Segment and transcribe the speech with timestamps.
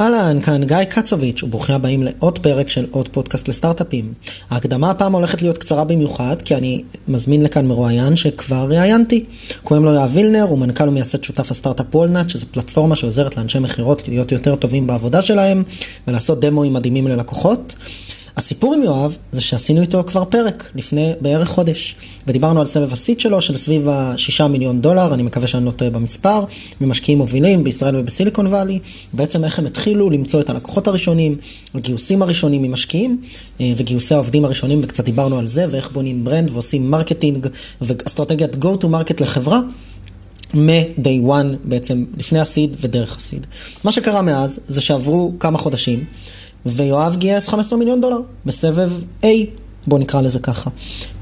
[0.00, 4.12] אהלן, כאן גיא קצוביץ', וברוכים הבאים לעוד פרק של עוד פודקאסט לסטארט-אפים.
[4.50, 9.24] ההקדמה הפעם הולכת להיות קצרה במיוחד, כי אני מזמין לכאן מרואיין שכבר ראיינתי.
[9.62, 14.08] קוראים לו יואב וילנר, הוא מנכ"ל ומייסד שותף הסטארט-אפ וולנט, שזו פלטפורמה שעוזרת לאנשי מכירות
[14.08, 15.62] להיות יותר טובים בעבודה שלהם,
[16.08, 17.74] ולעשות דמוים מדהימים ללקוחות.
[18.36, 21.96] הסיפור עם יואב זה שעשינו איתו כבר פרק לפני בערך חודש
[22.26, 25.90] ודיברנו על סבב הסיט שלו של סביב השישה מיליון דולר, אני מקווה שאני לא טועה
[25.90, 26.44] במספר,
[26.80, 28.78] ממשקיעים מובילים בישראל ובסיליקון וואלי,
[29.12, 31.36] בעצם איך הם התחילו למצוא את הלקוחות הראשונים,
[31.74, 33.20] הגיוסים הראשונים ממשקיעים
[33.60, 37.46] אה, וגיוסי העובדים הראשונים וקצת דיברנו על זה ואיך בונים brand ועושים marketing
[37.80, 39.60] ואסטרטגיית go to market לחברה.
[40.54, 43.46] מ-day one בעצם, לפני ה-seed ודרך ה-seed.
[43.84, 46.04] מה שקרה מאז זה שעברו כמה חודשים
[46.66, 49.26] ויואב גייס 15 מיליון דולר בסבב A,
[49.86, 50.70] בואו נקרא לזה ככה,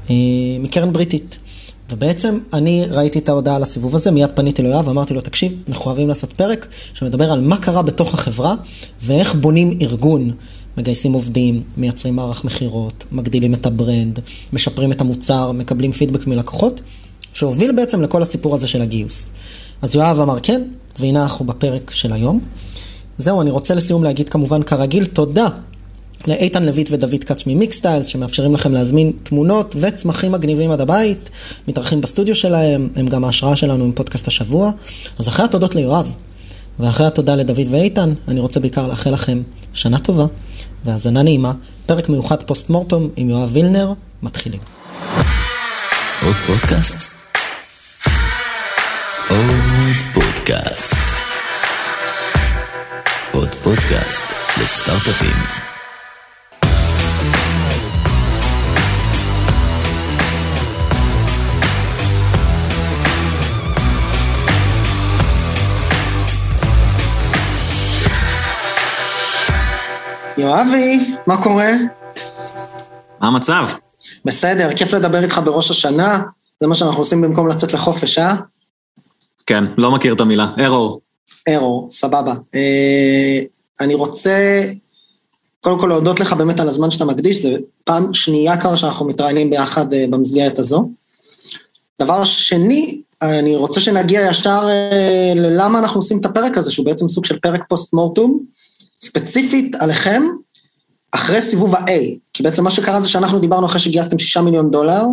[0.09, 0.15] אה,
[0.59, 1.37] מקרן בריטית.
[1.91, 5.85] ובעצם אני ראיתי את ההודעה על הסיבוב הזה, מיד פניתי ליואב ואמרתי לו, תקשיב, אנחנו
[5.85, 8.55] אוהבים לעשות פרק שמדבר על מה קרה בתוך החברה
[9.01, 10.31] ואיך בונים ארגון.
[10.77, 14.19] מגייסים עובדים, מייצרים מערך מכירות, מגדילים את ה-brand,
[14.53, 16.81] משפרים את המוצר, מקבלים פידבק מלקוחות,
[17.33, 19.29] שהוביל בעצם לכל הסיפור הזה של הגיוס.
[19.81, 20.61] אז יואב אמר כן,
[20.99, 22.39] והנה אנחנו בפרק של היום.
[23.17, 25.47] זהו, אני רוצה לסיום להגיד כמובן כרגיל תודה
[26.27, 31.29] לאיתן לויט ודוד כץ ממיקסטיילס, שמאפשרים לכם להזמין תמונות וצמחים מגניבים עד הבית,
[31.67, 34.71] מתארחים בסטודיו שלהם, הם גם ההשראה שלנו עם פודקאסט השבוע.
[35.19, 36.15] אז אחרי התודות ליואב,
[36.79, 39.41] ואחרי התודה לדוד ואיתן, אני רוצה בעיקר לאחל לכם
[39.73, 40.25] שנה טובה
[40.85, 41.53] והאזנה נעימה,
[41.85, 43.93] פרק מיוחד post mortem עם יואב וילנר,
[44.23, 44.59] מתחילים.
[46.21, 46.97] עוד פודקאסט?
[49.29, 51.04] עוד פודקאסט.
[53.65, 54.25] פודקאסט
[54.61, 55.35] לסטארט-אפים.
[70.37, 71.71] יואבי, מה קורה?
[73.19, 73.67] מה המצב?
[74.25, 76.23] בסדר, כיף לדבר איתך בראש השנה,
[76.61, 78.35] זה מה שאנחנו עושים במקום לצאת לחופש, אה?
[79.45, 81.01] כן, לא מכיר את המילה, ארור.
[81.49, 82.33] ארור, סבבה.
[82.55, 84.63] אה, אני רוצה
[85.61, 87.49] קודם כל להודות לך באמת על הזמן שאתה מקדיש, זו
[87.83, 90.89] פעם שנייה כבר שאנחנו מתראיינים ביחד אה, במסגרת הזו.
[92.01, 97.09] דבר שני, אני רוצה שנגיע ישר אה, ללמה אנחנו עושים את הפרק הזה, שהוא בעצם
[97.09, 98.39] סוג של פרק פוסט מורטום,
[99.01, 100.23] ספציפית עליכם,
[101.11, 101.91] אחרי סיבוב ה-A,
[102.33, 105.03] כי בעצם מה שקרה זה שאנחנו דיברנו אחרי שגייסתם שישה מיליון דולר,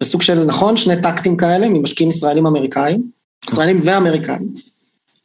[0.00, 3.02] בסוג של, נכון, שני טקטים כאלה ממשקיעים ישראלים אמריקאים,
[3.48, 4.54] ישראלים ואמריקאים.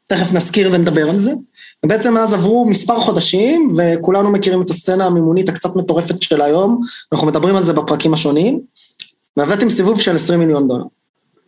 [0.07, 1.31] תכף נזכיר ונדבר על זה.
[1.85, 6.81] ובעצם מאז עברו מספר חודשים, וכולנו מכירים את הסצנה המימונית הקצת מטורפת של היום,
[7.13, 8.59] אנחנו מדברים על זה בפרקים השונים,
[9.37, 10.83] והבאתם סיבוב של 20 מיליון דולר,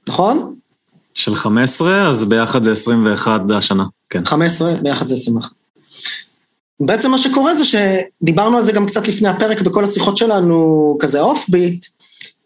[0.10, 0.56] נכון?
[1.14, 4.26] של 15, אז ביחד זה 21 השנה, כן.
[4.26, 5.52] 15, ביחד זה 21.
[6.80, 11.22] בעצם מה שקורה זה שדיברנו על זה גם קצת לפני הפרק בכל השיחות שלנו, כזה
[11.22, 11.86] off beat,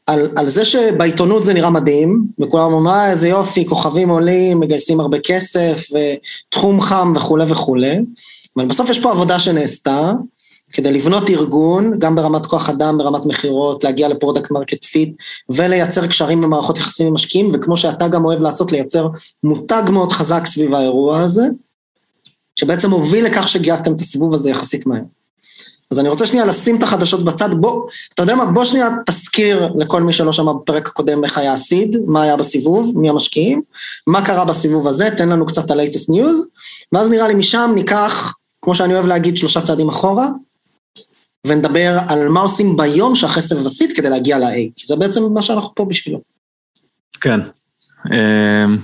[0.08, 5.00] על, על זה שבעיתונות זה נראה מדהים, וכולם אומרים, אה, איזה יופי, כוכבים עולים, מגייסים
[5.00, 8.00] הרבה כסף, ותחום חם וכולי וכולי,
[8.58, 10.12] אבל בסוף יש פה עבודה שנעשתה,
[10.74, 15.16] כדי לבנות ארגון, גם ברמת כוח אדם, ברמת מכירות, להגיע ל-product market fit,
[15.50, 19.08] ולייצר קשרים במערכות יחסים עם משקיעים, וכמו שאתה גם אוהב לעשות, לייצר
[19.44, 21.44] מותג מאוד חזק סביב האירוע הזה,
[22.56, 25.02] שבעצם הוביל לכך שגייסתם את הסיבוב הזה יחסית מהר.
[25.94, 29.70] אז אני רוצה שנייה לשים את החדשות בצד, בוא, אתה יודע מה, בוא שנייה תזכיר
[29.78, 33.62] לכל מי שלא שמע בפרק הקודם איך היה הסיד, מה היה בסיבוב, מי המשקיעים,
[34.08, 38.34] מה קרה בסיבוב הזה, תן לנו קצת את ה-latest news, ואז נראה לי משם ניקח,
[38.62, 40.28] כמו שאני אוהב להגיד, שלושה צעדים אחורה,
[41.48, 45.42] ונדבר על מה עושים ביום שאחרי סבב הסיד כדי להגיע ל-A, כי זה בעצם מה
[45.42, 46.22] שאנחנו פה בשבילו.
[47.22, 47.40] כן.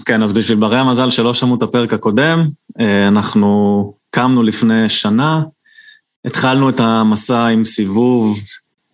[0.05, 2.47] כן, אז בשביל ברי המזל שלא שמעו את הפרק הקודם,
[3.07, 5.41] אנחנו קמנו לפני שנה,
[6.25, 8.37] התחלנו את המסע עם סיבוב,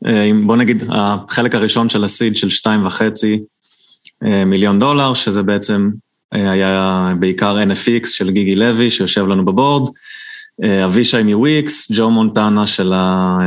[0.05, 3.39] אה, עם, בוא נגיד, החלק הראשון של הסיד של שתיים וחצי
[4.25, 5.89] אה, מיליון דולר, שזה בעצם
[6.33, 9.91] אה, היה בעיקר NFX של גיגי לוי, שיושב לנו בבורד,
[10.85, 13.37] אבישי מוויקס, ג'ו מונטנה של, ה,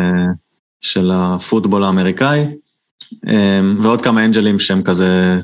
[0.81, 2.47] של הפוטבול האמריקאי,
[3.81, 5.37] ועוד כמה angel־ים שהם כזה,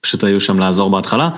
[0.00, 1.30] פשוט היו שם לעזור בהתחלה.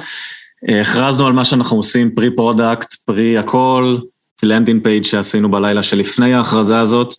[0.80, 3.96] הכרזנו על מה שאנחנו עושים, pre product, pre הכל,
[4.44, 7.14] landing page שעשינו בלילה שלפני ההכרזה הזאת.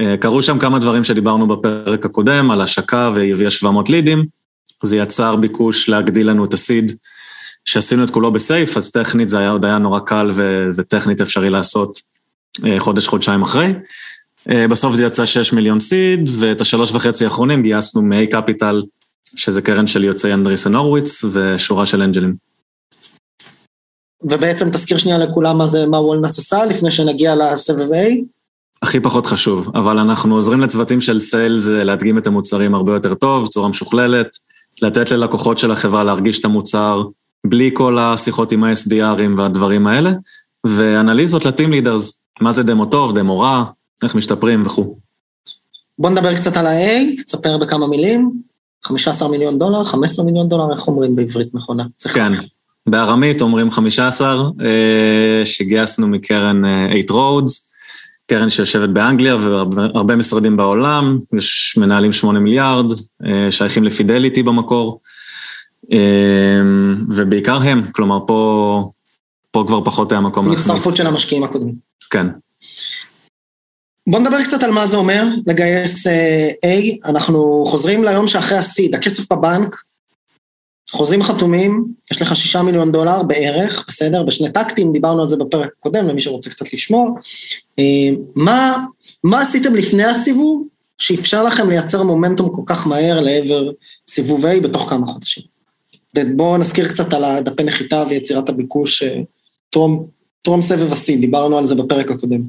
[0.00, 4.24] אה, קרו שם כמה דברים שדיברנו בפרק הקודם, על השקה והביאה 700 לידים.
[4.82, 6.92] זה יצר ביקוש להגדיל לנו את ה-seed,
[7.64, 11.50] שעשינו את כולו ב-SAFE, אז טכנית זה היה עוד היה נורא קל ו- וטכנית אפשרי
[11.50, 11.98] לעשות
[12.66, 13.74] אה, חודש, חודשיים אחרי.
[14.50, 18.82] אה, בסוף זה יצא 6 מיליון סיד, ואת השלוש וחצי האחרונים גייסנו מ-A קפיטל,
[19.36, 22.53] שזה קרן של יוצאי אנדריסן הורוביץ, ושורה של אנג'לים.
[24.24, 28.24] ובעצם תזכיר שנייה לכולם מה זה, מה וולנאץ עושה, לפני שנגיע לסבב A.
[28.82, 33.44] הכי פחות חשוב, אבל אנחנו עוזרים לצוותים של סיילס להדגים את המוצרים הרבה יותר טוב,
[33.44, 34.26] בצורה משוכללת,
[34.82, 37.02] לתת ללקוחות של החברה להרגיש את המוצר,
[37.46, 40.12] בלי כל השיחות עם ה-SDRים והדברים האלה,
[40.64, 43.64] ואנליזות לטים לידרס, מה זה דמו טוב, דמו רע,
[44.02, 44.96] איך משתפרים וכו'.
[45.98, 48.30] בוא נדבר קצת על ה-A, תספר בכמה מילים.
[48.84, 51.84] 15 מיליון דולר, 15 מיליון דולר, איך אומרים בעברית נכונה?
[52.14, 52.32] כן,
[52.88, 57.52] בארמית אומרים 15, אה, שגייסנו מקרן 8 אה, Roads,
[58.26, 62.92] קרן שיושבת באנגליה והרבה משרדים בעולם, יש מנהלים 8 מיליארד,
[63.26, 65.00] אה, שייכים לפידליטי במקור,
[67.10, 68.90] ובעיקר הם, כלומר פה,
[69.50, 70.66] פה כבר פחות היה מקום להכניס.
[70.66, 71.74] מצטרפות של המשקיעים הקודמים.
[72.10, 72.26] כן.
[74.06, 76.10] בוא נדבר קצת על מה זה אומר לגייס uh,
[76.64, 77.10] A.
[77.10, 79.76] אנחנו חוזרים ליום שאחרי הסיד, הכסף בבנק,
[80.94, 84.22] חוזים חתומים, יש לך שישה מיליון דולר בערך, בסדר?
[84.22, 87.10] בשני טקטים, דיברנו על זה בפרק הקודם, למי שרוצה קצת לשמוע.
[87.80, 87.82] Uh,
[88.34, 88.84] מה,
[89.24, 90.66] מה עשיתם לפני הסיבוב
[90.98, 93.70] שאפשר לכם לייצר מומנטום כל כך מהר לעבר
[94.08, 95.42] סיבוב A בתוך כמה חודשים?
[96.36, 99.06] בואו נזכיר קצת על הדפי נחיתה ויצירת הביקוש uh,
[99.70, 100.06] טרום,
[100.42, 102.40] טרום סבב ה-seed, דיברנו על זה בפרק הקודם.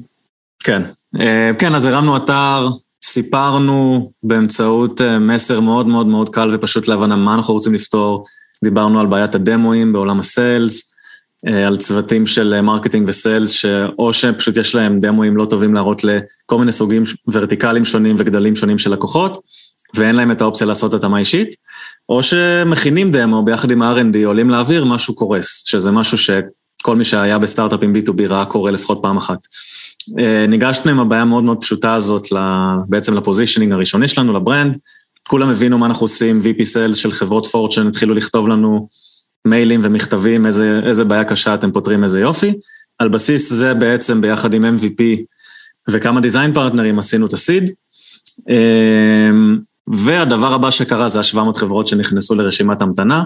[0.60, 0.82] כן,
[1.20, 2.68] אה, כן, אז הרמנו אתר,
[3.06, 8.24] סיפרנו באמצעות אה, מסר מאוד מאוד מאוד קל ופשוט להבנה מה אנחנו רוצים לפתור.
[8.64, 10.94] דיברנו על בעיית ה-demo־אים בעולם ה-sales,
[11.48, 16.58] אה, על צוותים של marketing ו-sales, שאו שפשוט יש להם demo־אים לא טובים להראות לכל
[16.58, 19.40] מיני סוגים ורטיקלים שונים וגדלים שונים של לקוחות,
[19.94, 21.54] ואין להם את האופציה לעשות התאמה אישית,
[22.08, 26.18] או שמכינים דמו ביחד עם ה-R&D, עולים לאוויר, משהו קורס, שזה משהו
[26.86, 29.38] שכל מי שהיה בסטארט-אפים B2B ראה קורה לפחות פעם אחת.
[30.18, 32.26] אה, ניגשנו עם הבעיה המאוד מאוד פשוטה הזאת
[32.88, 34.78] בעצם לפוזישנינג הראשוני שלנו, לברנד.
[35.28, 38.88] כולם הבינו מה אנחנו עושים, VP Sales של חברות פורצ'ן התחילו לכתוב לנו
[39.44, 42.52] מיילים ומכתבים, איזה, איזה בעיה קשה אתם פותרים, איזה יופי.
[42.98, 45.02] על בסיס זה בעצם ביחד עם MVP
[45.90, 47.70] וכמה דיזיין פרטנרים עשינו את ה-seed.
[48.50, 49.30] אה,
[49.86, 53.22] והדבר הבא שקרה זה ה-700 חברות שנכנסו לרשימת המתנה,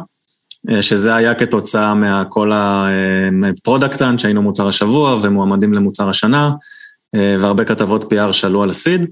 [0.81, 6.51] שזה היה כתוצאה מהכל ה-Product Hunt שהיינו מוצר השבוע ומועמדים למוצר השנה,
[7.15, 9.11] אה, והרבה כתבות PR שעלו על ה-seed.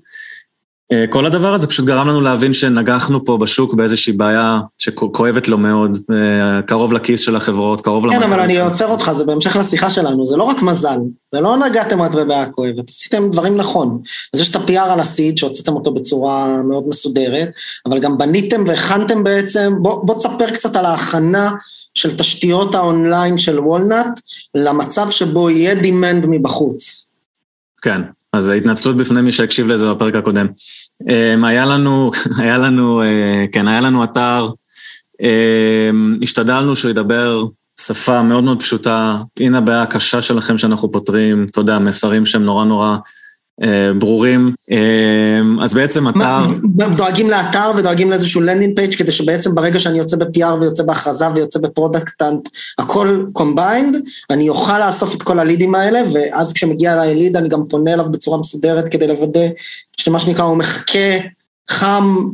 [0.93, 5.58] אה, כל הדבר הזה פשוט גרם לנו להבין שנגחנו פה בשוק באיזושהי בעיה שכואבת לו
[5.58, 8.20] מאוד, אה, קרוב לכיס של החברות, קרוב למטרה.
[8.20, 10.99] כן, אבל אני עוצר אותך, זה בהמשך לשיחה שלנו, זה לא רק מזל,
[11.35, 14.00] זה לא נגעתם רק בבעיה כואבת, עשיתם דברים נכון.
[14.35, 17.49] אז יש את ה-PR על הסיד, שהוצאתם אותו בצורה מאוד מסודרת,
[17.87, 21.50] אבל גם בניתם והכנתם בעצם, בוא, בוא תספר קצת על ההכנה
[21.94, 24.20] של תשתיות האונליין של וולנאט,
[24.55, 27.06] למצב שבו יהיה demand מבחוץ.
[27.82, 28.00] כן,
[28.32, 30.46] אז ההתנצלות בפני מי שהקשיב לזה בפרק הקודם.
[31.08, 32.10] אמ, היה לנו,
[32.42, 34.48] היה לנו, אה, כן, היה לנו אתר,
[35.20, 37.44] אמ, השתדלנו שהוא ידבר
[37.80, 42.64] שפה מאוד מאוד פשוטה, הנה הבעיה הקשה שלכם שאנחנו פותרים, אתה יודע, מסרים שהם נורא
[42.64, 42.96] נורא
[43.99, 44.55] ברורים.
[44.70, 44.76] אה,
[45.64, 46.46] אז בעצם אתר...
[46.96, 51.60] דואגים לאתר ודואגים לאיזשהו landing page כדי שבעצם ברגע שאני יוצא ב-PR ויוצא בהכרזה ויוצא
[51.60, 53.96] ב-Product Hunt, הכל combined,
[54.31, 58.06] אני אוכל לאסוף את כל הלידים האלה, ואז כשמגיע אליי ליד אני גם פונה אליו
[58.10, 59.46] בצורה מסודרת כדי לוודא
[59.96, 61.19] שמה שנקרא הוא מחכה
[61.70, 62.28] חם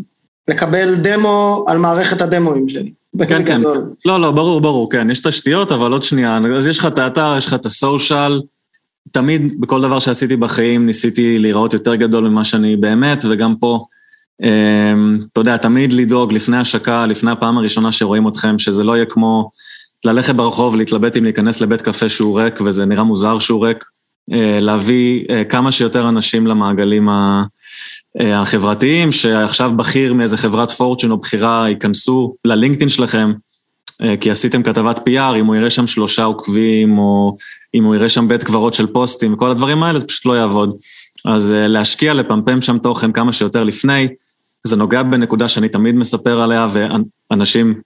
[0.49, 2.91] לקבל דמו על מערכת הדמואים שלי.
[3.29, 3.61] כן, כן.
[4.05, 7.35] לא, לא, ברור, ברור, כן, יש תשתיות, אבל עוד שנייה, אז יש לך את האתר,
[7.39, 8.41] יש לך את הסושיאל,
[9.13, 13.85] תמיד בכל דבר שעשיתי בחיים ניסיתי להיראות יותר גדול ממה שאני באמת, וגם פה,
[14.43, 19.07] אמ, אתה יודע, תמיד לדאוג לפני השקה, לפני הפעם הראשונה שרואים אתכם, שזה לא יהיה
[19.07, 19.51] כמו
[20.05, 23.85] ללכת ברחוב, להתלבט אם להיכנס לבית קפה שהוא ריק, וזה נראה מוזר שהוא ריק,
[24.33, 27.43] אה, להביא אה, כמה שיותר אנשים למעגלים אה,
[28.21, 33.33] החברתיים, שעכשיו בכיר מאיזה חברת פורצ'ן או בכירה ייכנסו ללינקדאין שלכם,
[34.21, 37.37] כי עשיתם כתבת PR, אם הוא יראה שם שלושה עוקבים, או
[37.75, 40.77] אם הוא יראה שם בית קברות של פוסטים וכל הדברים האלה, זה פשוט לא יעבוד.
[41.25, 44.09] אז אה, להשקיע, לפמפם שם תוכן כמה שיותר לפני,
[44.65, 46.69] זה נוגע בנקודה שאני תמיד מספר עליה,
[47.31, 47.81] ואנשים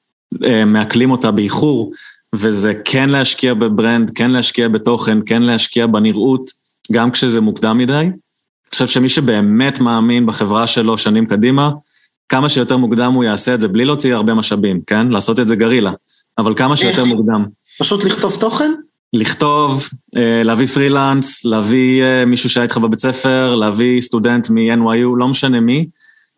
[0.44, 1.92] אה, מעכלים אותה באיחור,
[2.34, 6.50] וזה כן להשקיע בברנד, כן להשקיע בתוכן, כן להשקיע בנראות,
[6.92, 7.92] גם כשזה מוקדם מדי.
[7.92, 8.10] אני
[8.72, 11.70] חושב שמי שבאמת מאמין בחברה שלו שנים קדימה,
[12.28, 15.08] כמה שיותר מוקדם הוא יעשה את זה, בלי להוציא הרבה משאבים, כן?
[15.08, 15.92] לעשות את זה גרילה,
[16.38, 17.44] אבל כמה שיותר מוקדם.
[17.78, 18.72] פשוט לכתוב תוכן?
[19.12, 25.28] לכתוב, אה, להביא פרילנס, להביא אה, מישהו שהיה איתך בבית ספר, להביא סטודנט מ-NYU, לא
[25.28, 25.86] משנה מי,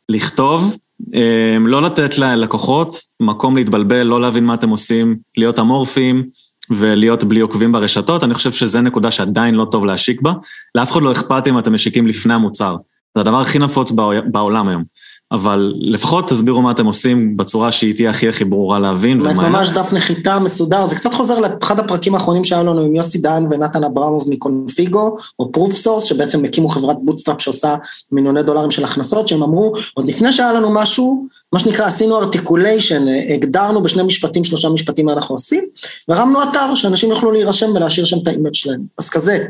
[0.09, 0.77] לכתוב,
[1.15, 6.27] אה, לא לתת ללקוחות מקום להתבלבל, לא להבין מה אתם עושים, להיות אמורפיים
[6.71, 10.33] ולהיות בלי עוקבים ברשתות, אני חושב שזו נקודה שעדיין לא טוב להשיק בה.
[10.75, 12.77] לאף אחד לא אכפת אם אתם משיקים לפני המוצר.
[13.15, 13.93] זה הדבר הכי נפוץ
[14.27, 14.85] בעולם היום.
[15.33, 19.49] אבל לפחות תסבירו מה אתם עושים בצורה שהיא תהיה הכי הכי ברורה להבין ומהר.
[19.49, 23.47] ממש דף נחיתה מסודר, זה קצת חוזר לאחד הפרקים האחרונים שהיו לנו עם יוסי דהן
[23.51, 27.77] ונתן אברמוב מקונפיגו, או ProofSource, שבעצם הקימו חברת bootstrap שעושה
[28.13, 33.05] מיליוני דולרים של הכנסות, שהם אמרו, עוד לפני שהיה לנו משהו, מה שנקרא עשינו articulation,
[33.35, 35.65] הגדרנו בשני משפטים, שלושה משפטים מה אנחנו עושים,
[36.09, 39.45] והרמנו אתר שאנשים יוכלו להירשם ולהשאיר שם את האימייל שלהם, אז כזה.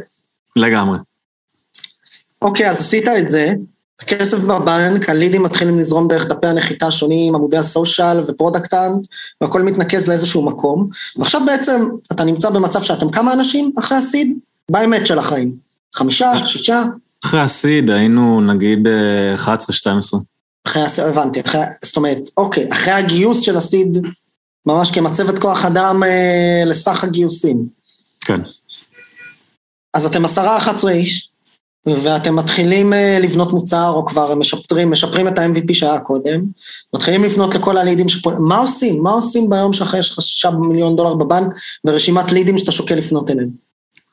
[0.56, 0.98] לגמרי.
[2.42, 3.52] אוקיי, אז עשית את זה,
[4.00, 9.06] הכסף בבנק, הלידים מתחילים לזרום דרך דפי הנחיתה השונים, עמודי ה-social ו-Product Hunt,
[9.40, 10.88] והכל מתנקז לאיזשהו מקום.
[11.16, 14.38] ועכשיו בעצם אתה נמצא במצב שאתם כמה אנשים אחרי ה-seed?
[14.70, 15.54] באמת של החיים.
[15.94, 16.82] חמישה, שישה?
[17.24, 18.88] אחרי ה-seed היינו נגיד
[19.36, 19.48] 11-12.
[20.66, 23.98] אחרי הסיד, הבנתי, אחרי, זאת אומרת, אוקיי, אחרי הגיוס של הסיד,
[24.66, 27.66] ממש כמצבת כוח אדם אה, לסך הגיוסים.
[28.20, 28.40] כן.
[29.94, 31.29] אז אתם עשרה, 11 איש,
[31.86, 36.40] ואתם מתחילים אה, לבנות מוצר, או כבר משפרים, משפרים את ה-MVP שהיה קודם,
[36.94, 39.02] מתחילים לפנות לכל הלידים שפונים, מה עושים?
[39.02, 43.30] מה עושים ביום שאחרי יש לך שישה מיליון דולר בבנק, ורשימת לידים שאתה שוקל לפנות
[43.30, 43.48] אליהם?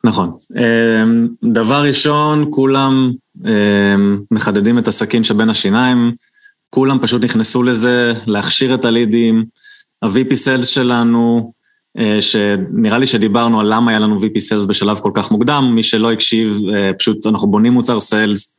[0.03, 0.31] נכון.
[0.57, 3.11] אמ, דבר ראשון, כולם
[3.45, 6.11] אמ, מחדדים את הסכין שבין השיניים,
[6.69, 9.45] כולם פשוט נכנסו לזה, להכשיר את הלידים,
[10.01, 11.53] ה-VP Sales שלנו,
[12.19, 16.11] שנראה לי שדיברנו על למה היה לנו VP Sales בשלב כל כך מוקדם, מי שלא
[16.11, 18.57] הקשיב, אה, פשוט אנחנו בונים מוצר Sales,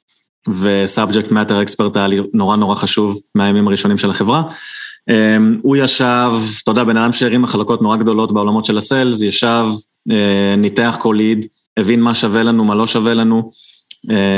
[0.49, 4.43] ו-Subject Matter Expert היה לי נורא נורא חשוב מהימים הראשונים של החברה.
[5.11, 9.67] אה, הוא ישב, אתה יודע, בן אדם שהרים מחלקות נורא גדולות בעולמות של הסיילס, ישב,
[10.59, 13.51] ניתח כל ליד, הבין מה שווה לנו, מה לא שווה לנו.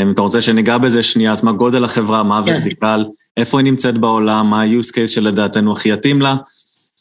[0.05, 2.53] אם אתה רוצה שניגע בזה שנייה, אז מה גודל החברה, מה כן.
[2.53, 3.05] הוורטיקל,
[3.37, 6.37] איפה היא נמצאת בעולם, מה ה-use case שלדעתנו הכי יתאים לה.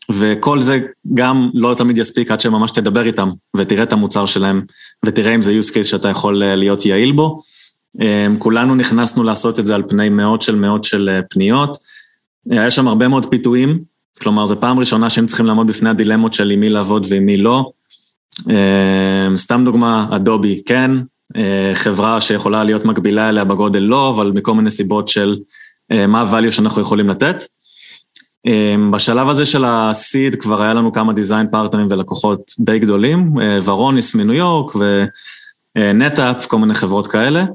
[0.09, 0.79] וכל זה
[1.13, 4.61] גם לא תמיד יספיק עד שממש תדבר איתם ותראה את המוצר שלהם
[5.05, 7.41] ותראה אם זה use case שאתה יכול אה, להיות יעיל בו.
[8.01, 11.77] אה, כולנו נכנסנו לעשות את זה על פני מאות של מאות של אה, פניות.
[12.49, 13.79] היה שם הרבה מאוד פיתויים,
[14.21, 17.37] כלומר זו פעם ראשונה שהם צריכים לעמוד בפני הדילמות של עם מי לעבוד ועם מי
[17.37, 17.71] לא.
[19.35, 20.91] סתם דוגמה, Adobe כן,
[21.73, 25.37] חברה שיכולה להיות מקבילה אליה בגודל לא, אבל מכל מיני סיבות של
[26.07, 27.43] מה ה-value שאנחנו יכולים לתת.
[28.45, 32.79] אמ, בשלב הזה של ה seed כבר היה לנו כמה design partner ים ולקוחות די
[32.79, 34.75] גדולים, אה, Varonis מניו יורק
[35.75, 37.45] ו NetApp, כל מיני חברות כאלה.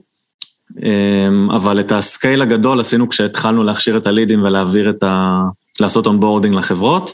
[0.83, 5.43] אמ, אבל את ה scale הגדול עשינו כשהתחלנו להכשיר את הלידים ולהעביר את ה...
[5.81, 7.13] לעשות onboarding לחברות.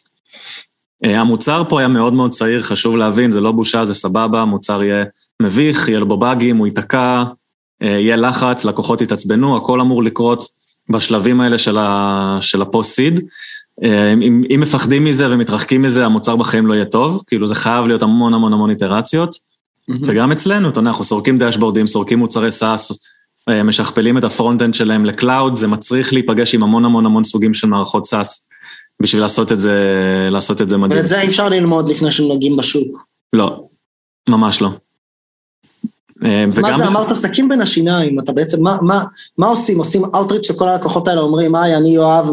[1.05, 4.83] אה, המוצר פה היה מאוד מאוד צעיר, חשוב להבין, זה לא בושה, זה סבבה, המוצר
[4.83, 5.05] יהיה
[5.43, 7.25] מביך, יהיה לו בו באגים, הוא ייתקע,
[7.83, 10.43] אה, יהיה לחץ, לקוחות יתעצבנו, הכל אמור לקרות
[10.91, 12.39] בשלבים האלה של, ה...
[12.41, 13.21] של ה post-seed.
[13.85, 17.87] אה, אם, אם מפחדים מזה ומתרחקים מזה, המוצר בחיים לא יהיה טוב, כאילו זה חייב
[17.87, 19.35] להיות המון המון המון איטרציות.
[19.35, 19.95] Mm-hmm.
[20.07, 22.93] וגם אצלנו, אתה יודע, אנחנו סורקים dashboard ים, סורקים מוצרי SaaS,
[23.49, 27.25] אה, משכפלים את ה front-end שלהם ל cloud, זה מצריך להיפגש עם המון המון המון
[27.25, 28.51] סוגים של מערכות SaaS,
[29.03, 29.79] בשביל לעשות את זה,
[30.31, 31.01] לעשות את זה מדהים.
[31.01, 33.07] ואת זה אי אפשר ללמוד לפני שנוגעים בשוק.
[33.33, 33.65] לא,
[34.29, 34.71] ממש לא.
[36.25, 39.05] אה, מה זה, אמרת סכין בין השיניים, אתה בעצם, מה, מה,
[39.39, 39.79] מה עושים?
[39.79, 42.31] עושים outreach וכל הלקוחות האלה אומרים, היי, אני יואב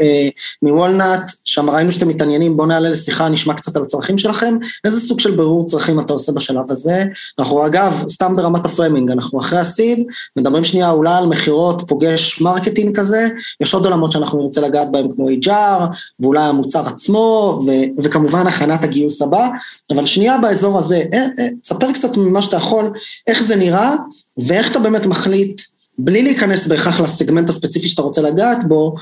[0.00, 0.28] אה,
[0.62, 5.00] מ Walnut, שם ראינו שאתם מתעניינים, בואו נעלה לשיחה, נשמע קצת על הצרכים שלכם, איזה
[5.00, 7.04] סוג של ברור צרכים אתה עושה בשלב הזה?
[7.38, 10.06] אנחנו אגב, סתם ברמת ה framing, אנחנו אחרי ה seed,
[10.36, 13.28] מדברים שנייה אולי על מכירות, פוגש marketing כזה,
[13.60, 17.70] יש עוד עולמות שאנחנו נרצה לגעת בהם כמו HR, ואולי המוצר עצמו, ו,
[18.02, 19.48] וכמובן הכנת הגיוס הבא,
[19.90, 22.90] אבל שנייה באזור הזה, אה, אה, תספר קצת ממה שאתה יכול,
[23.26, 23.94] איך זה נראה,
[24.36, 25.60] ואיך אתה באמת מחליט,
[25.98, 28.94] בלי להיכנס בהכרח לסגמנט הספציפי שאתה רוצה לגעת בו,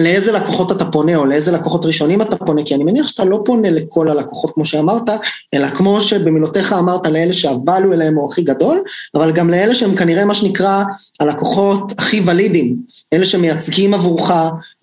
[0.00, 3.42] לאיזה לקוחות אתה פונה, או לאיזה לקוחות ראשונים אתה פונה, כי אני מניח שאתה לא
[3.44, 5.10] פונה לכל הלקוחות כמו שאמרת,
[5.54, 8.82] אלא כמו שבמילותיך אמרת לאלה שהvalue אליהם הוא הכי גדול,
[9.14, 10.84] אבל גם לאלה שהם כנראה מה שנקרא
[11.20, 12.76] הלקוחות הכי ולידים,
[13.12, 14.30] אלה שמייצגים עבורך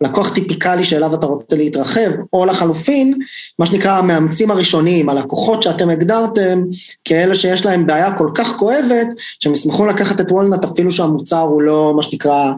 [0.01, 3.19] לקוח טיפיקלי שאליו אתה רוצה להתרחב, או לחלופין,
[3.59, 6.63] מה שנקרא המאמצים הראשוניים, הלקוחות שאתם הגדרתם
[7.05, 9.07] כאלה שיש להם בעיה כל כך כואבת,
[9.39, 12.51] שהם ישמחו לקחת את וולנט אפילו שהמוצר הוא לא מה שנקרא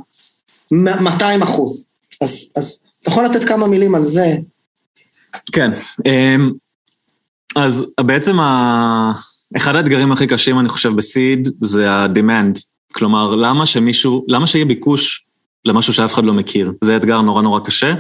[0.71, 1.94] 200 אחוז.
[2.21, 4.35] אז, אז אתה יכול לתת כמה מילים על זה?
[5.51, 5.71] כן.
[6.05, 6.51] אמ,
[7.55, 9.11] אז בעצם ה...
[9.57, 12.59] אחד האתגרים הכי קשים, אני חושב, בסיד, זה ה-demand.
[12.93, 15.25] כלומר, למה שמישהו, למה שיהיה ביקוש
[15.65, 16.71] למשהו שאף אחד לא מכיר?
[16.81, 17.95] זה אתגר נורא נורא קשה.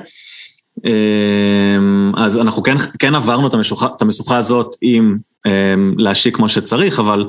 [0.85, 6.49] אמ, אז אנחנו כן, כן עברנו את המשוכה, את המשוכה הזאת עם אמ, להשיק כמו
[6.49, 7.25] שצריך, אבל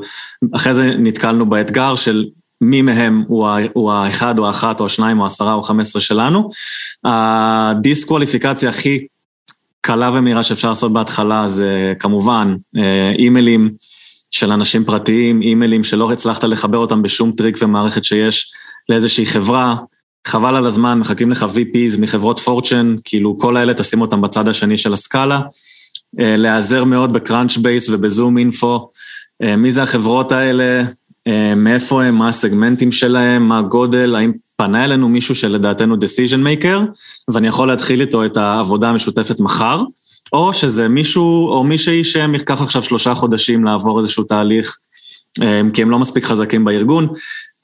[0.54, 2.24] אחרי זה נתקלנו באתגר של
[2.60, 6.50] מי מהם הוא, האחד או האחת או השניים או העשרה או חמש עשרה שלנו.
[7.04, 9.06] הדיסקואליפיקציה הכי
[9.80, 13.70] קלה ומהירה שאפשר לעשות בהתחלה זה כמובן אה, אימיילים
[14.30, 18.52] של אנשים פרטיים, אימיילים שלא הצלחת לחבר אותם בשום טריק ומערכת שיש
[18.88, 19.76] לאיזושהי חברה,
[20.26, 24.78] חבל על הזמן, מחכים לך VPs מחברות Fortune, כאילו כל האלה תשים אותם בצד השני
[24.78, 25.40] של הסקאלה.
[26.20, 28.90] אה, להיעזר מאוד ב Crunchbase וב ZoomInfo,
[29.56, 30.82] מי זה החברות האלה,
[31.56, 37.48] מאיפה הם, מה הסגמנטים שלהם, מה הגודל, האם פנה אלינו מישהו שלדעתנו decision maker, ואני
[37.48, 39.82] יכול להתחיל איתו את העבודה המשותפת מחר,
[40.32, 44.76] או שזה מישהו או מישהי שהם ייקח עכשיו שלושה חודשים לעבור איזשהו תהליך,
[45.74, 47.08] כי הם לא מספיק חזקים בארגון.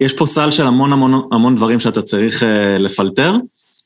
[0.01, 2.43] יש פה סל של המון המון המון דברים שאתה צריך
[2.79, 3.37] לפלטר.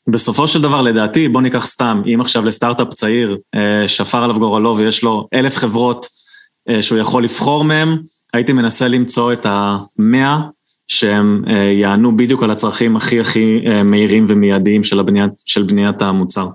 [0.08, 4.76] בסופו של דבר, לדעתי, בוא ניקח סתם, אם עכשיו לסטארט-אפ צעיר אה, שפר עליו גורלו
[4.76, 6.06] ויש לו אלף חברות
[6.68, 7.98] אה, שהוא יכול לבחור מהם,
[8.36, 10.40] הייתי מנסה למצוא את המאה
[10.88, 16.46] שהם אה, יענו בדיוק על הצרכים הכי הכי מהירים ומיידיים של, הבניית, של בניית המוצר.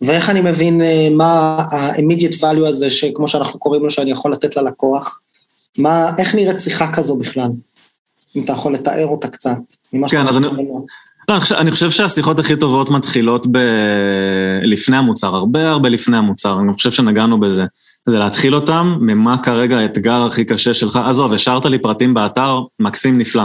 [0.00, 0.80] ואיך אני מבין
[1.16, 5.20] מה ה-immediate value הזה, שכמו שאנחנו קוראים לו, שאני יכול לתת ללקוח?
[5.78, 7.48] מה, איך נראית שיחה כזו בכלל?
[8.36, 9.58] אם אתה יכול לתאר אותה קצת.
[10.08, 10.46] כן, אז אני...
[11.28, 13.58] לא, אני חושב שהשיחות הכי טובות מתחילות ב...
[14.62, 17.64] לפני המוצר, הרבה הרבה לפני המוצר, אני חושב שנגענו בזה.
[18.08, 20.96] זה להתחיל אותם ממה כרגע האתגר הכי קשה שלך.
[20.96, 23.44] עזוב, השארת לי פרטים באתר, מקסים נפלא.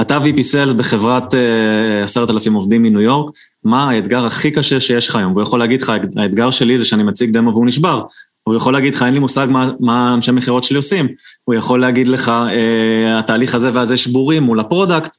[0.00, 4.80] אתה VP Sales בחברת אה, עשרת uh, אלפים עובדים מניו יורק, מה האתגר הכי קשה
[4.80, 5.32] שיש לך היום?
[5.32, 8.02] והוא יכול להגיד לך, האתגר שלי זה שאני מציג דמו והוא נשבר.
[8.44, 11.08] הוא יכול להגיד לך, אין לי מושג מה, מה אנשי מכירות שלי עושים.
[11.44, 15.16] הוא יכול להגיד לך, uh, התהליך הזה והזה שבורים מול ה product.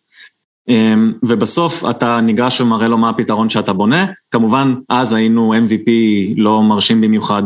[0.68, 4.06] אמ, ובסוף אתה ניגש ומראה לו מה הפתרון שאתה בונה.
[4.32, 5.90] כמובן, אז היינו MVP
[6.38, 7.44] לא מרשים במיוחד,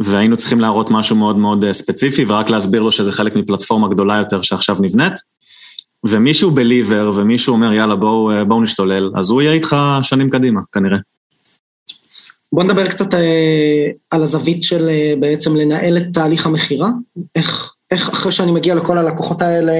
[0.00, 4.16] והיינו צריכים להראות משהו מאוד מאוד אה, ספציפי, ורק להסביר לו שזה חלק מפלטפורמה גדולה
[4.16, 5.14] יותר שעכשיו נבנית.
[6.06, 10.60] ומישהו believer, ומישהו אומר, יאללה, בואו אה, בוא נשתולל, אז הוא יהיה איתך שנים קדימה,
[10.72, 10.98] כנראה.
[12.52, 16.88] בוא נדבר קצת אה, על הזווית של אה, בעצם לנהל את תהליך המכירה.
[17.34, 19.72] איך, איך אחרי שאני מגיע לכל הלקוחות האלה,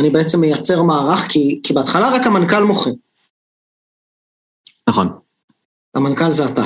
[0.00, 2.90] אני בעצם מייצר מערך, כי, כי בהתחלה רק המנכ"ל מוכר.
[4.88, 5.08] נכון.
[5.94, 6.64] המנכ"ל זה אתה.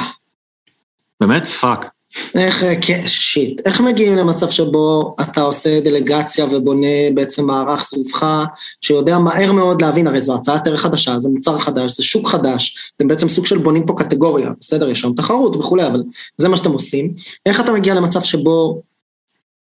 [1.21, 1.47] באמת?
[1.47, 1.94] fuck.
[2.35, 8.45] איך, כן, shit, איך מגיעים למצב שבו אתה עושה דלגציה ובונה בעצם מערך סביבך,
[8.81, 12.93] שיודע מהר מאוד להבין, הרי זו הצעת ערך חדשה, זה מוצר חדש, זה שוק חדש,
[12.97, 16.03] אתם בעצם סוג של בונים פה קטגוריה, בסדר, יש שם תחרות וכולי, אבל
[16.37, 17.15] זה מה שאתם עושים.
[17.47, 18.83] איך אתה מגיע למצב שבו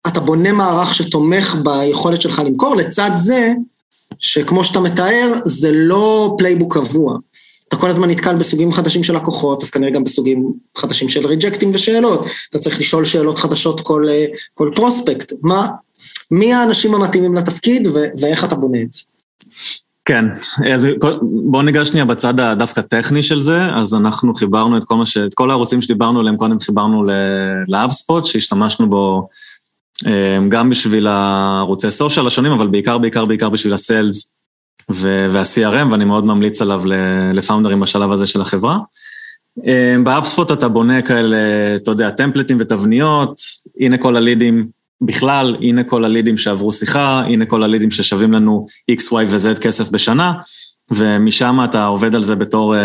[0.08, 3.54] אתה בונה מערך שתומך ביכולת שלך למכור, לצד זה,
[4.20, 7.18] שכמו שאתה מתאר, זה לא playbook קבוע.
[7.70, 11.61] אתה כל הזמן נתקל בסוגים חדשים של לקוחות, אז כנראה גם בסוגים חדשים של reject
[11.61, 12.26] ים ושאלות.
[12.50, 14.04] אתה צריך לשאול שאלות חדשות כל,
[14.54, 15.34] כל פרוספקט.
[15.42, 15.68] מה,
[16.32, 19.02] מי האנשים המתאימים לתפקיד ו- ואיך אתה בונה את זה?
[20.06, 20.26] כן,
[20.74, 20.86] אז
[21.22, 25.18] בואו ניגש שנייה בצד הדווקא טכני של זה, אז אנחנו חיברנו את כל מה ש...
[25.18, 27.04] את כל הערוצים שדיברנו עליהם, קודם חיברנו
[27.68, 29.28] לאבספוט, שהשתמשנו בו
[30.06, 34.36] אמ, גם בשביל הערוצי סושיאל השונים, אבל בעיקר, בעיקר, בעיקר בשביל הסיילס
[34.90, 36.82] וה-CRM, ואני מאוד ממליץ עליו
[37.34, 38.78] לפאונדרים בשלב הזה של החברה.
[39.66, 41.38] אמ, ב HubSpot אתה בונה כאלה,
[41.76, 43.40] אתה יודע, template ים ותבניות,
[43.80, 44.68] הנה כל הלידים
[45.02, 49.90] בכלל, הנה כל הלידים שעברו שיחה, הנה כל הלידים ששווים לנו X, Y ו-Z כסף
[49.90, 50.34] בשנה,
[50.92, 52.82] ומשם אתה עובד על זה בתור אה,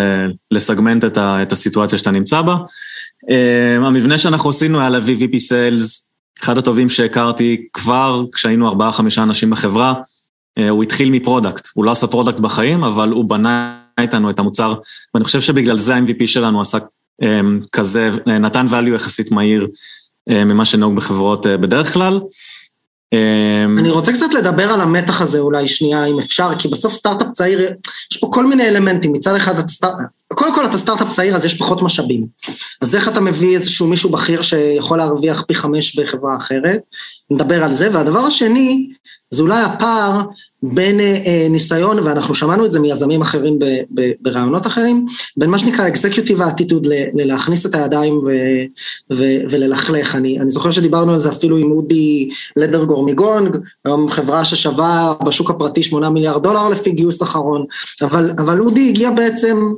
[0.50, 2.56] לסגמנט את, ה, את הסיטואציה שאתה נמצא בה.
[3.30, 6.04] אמ, המבנה שאנחנו עשינו היה להביא VP Sales
[6.42, 9.94] אחד הטובים שהכרתי כבר כשהיינו ארבעה-חמישה אנשים בחברה,
[10.70, 14.74] הוא התחיל מ product, הוא לא עשה product בחיים, אבל הוא בנה איתנו את המוצר,
[15.14, 16.78] ואני חושב שבגלל זה ה-MVP שלנו עשה
[17.22, 19.68] אמ, כזה, נתן value יחסית מהיר
[20.30, 22.20] אה, ממה שנהוג בחברות אה, בדרך כלל.
[23.12, 27.28] אמ, אני רוצה קצת לדבר על המתח הזה אולי שנייה, אם אפשר, כי בסוף סטארט-אפ
[27.32, 27.60] צעיר,
[28.12, 29.12] יש פה כל מיני אלמנטים.
[29.12, 29.94] מצד אחד, אתה סטארט...
[30.34, 32.26] קודם כל אתה סטארט-אפ צעיר, אז יש פחות משאבים.
[32.80, 36.80] אז איך אתה מביא איזשהו מישהו בכיר שיכול להרוויח פי חמש בחברה אחרת?
[37.30, 37.88] נדבר על זה.
[37.92, 38.88] והדבר השני,
[39.30, 40.22] זה אולי הפער
[40.72, 43.58] בין אה, אה, ניסיון, ואנחנו שמענו את זה מיזמים אחרים
[44.20, 48.30] ברעיונות אחרים, בין מה שנקרא executive attitude ללהכניס את הידיים ו,
[49.12, 50.16] ו, וללכלך.
[50.16, 55.50] אני, אני זוכר שדיברנו על זה אפילו עם אודי לדרגור מגונג, היום חברה ששווה בשוק
[55.50, 57.64] הפרטי 8 מיליארד דולר לפי גיוס אחרון,
[58.02, 59.72] אבל, אבל אודי הגיע בעצם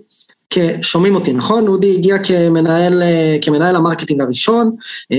[0.82, 1.68] שומעים אותי, נכון?
[1.68, 3.02] אודי הגיע כמנהל,
[3.42, 4.70] כמנהל ה marketing הראשון,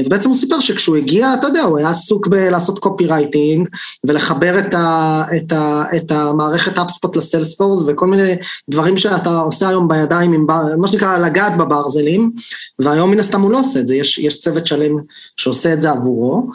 [0.06, 3.68] ובעצם הוא סיפר שכשהוא הגיע, אתה יודע, הוא היה עסוק בלעשות copywriting,
[4.04, 8.36] ולחבר את, ה, את, ה, את המערכת אפספוט לסיילספורס, וכל מיני
[8.70, 10.48] דברים שאתה עושה היום בידיים, עם,
[10.78, 12.32] מה שנקרא לגעת בברזלים,
[12.80, 14.92] והיום מן הסתם הוא לא עושה את זה, יש, יש צוות שלם
[15.38, 16.50] שעושה את זה עבורו,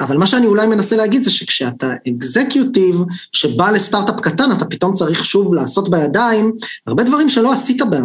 [0.00, 5.24] אבל מה שאני אולי מנסה להגיד זה שכשאתה אקזקיוטיב שבא לסטארט-אפ קטן, אתה פתאום צריך
[5.24, 6.52] שוב לעשות בידיים
[6.86, 7.97] הרבה דברים שלא עשית בעבר.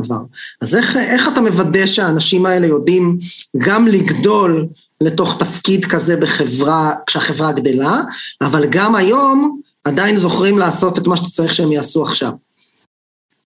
[0.61, 3.17] אז איך, איך אתה מוודא שהאנשים האלה יודעים
[3.57, 4.67] גם לגדול
[5.01, 8.01] לתוך תפקיד כזה בחברה, כשהחברה גדלה,
[8.41, 12.31] אבל גם היום עדיין זוכרים לעשות את מה שאתה צריך שהם יעשו עכשיו?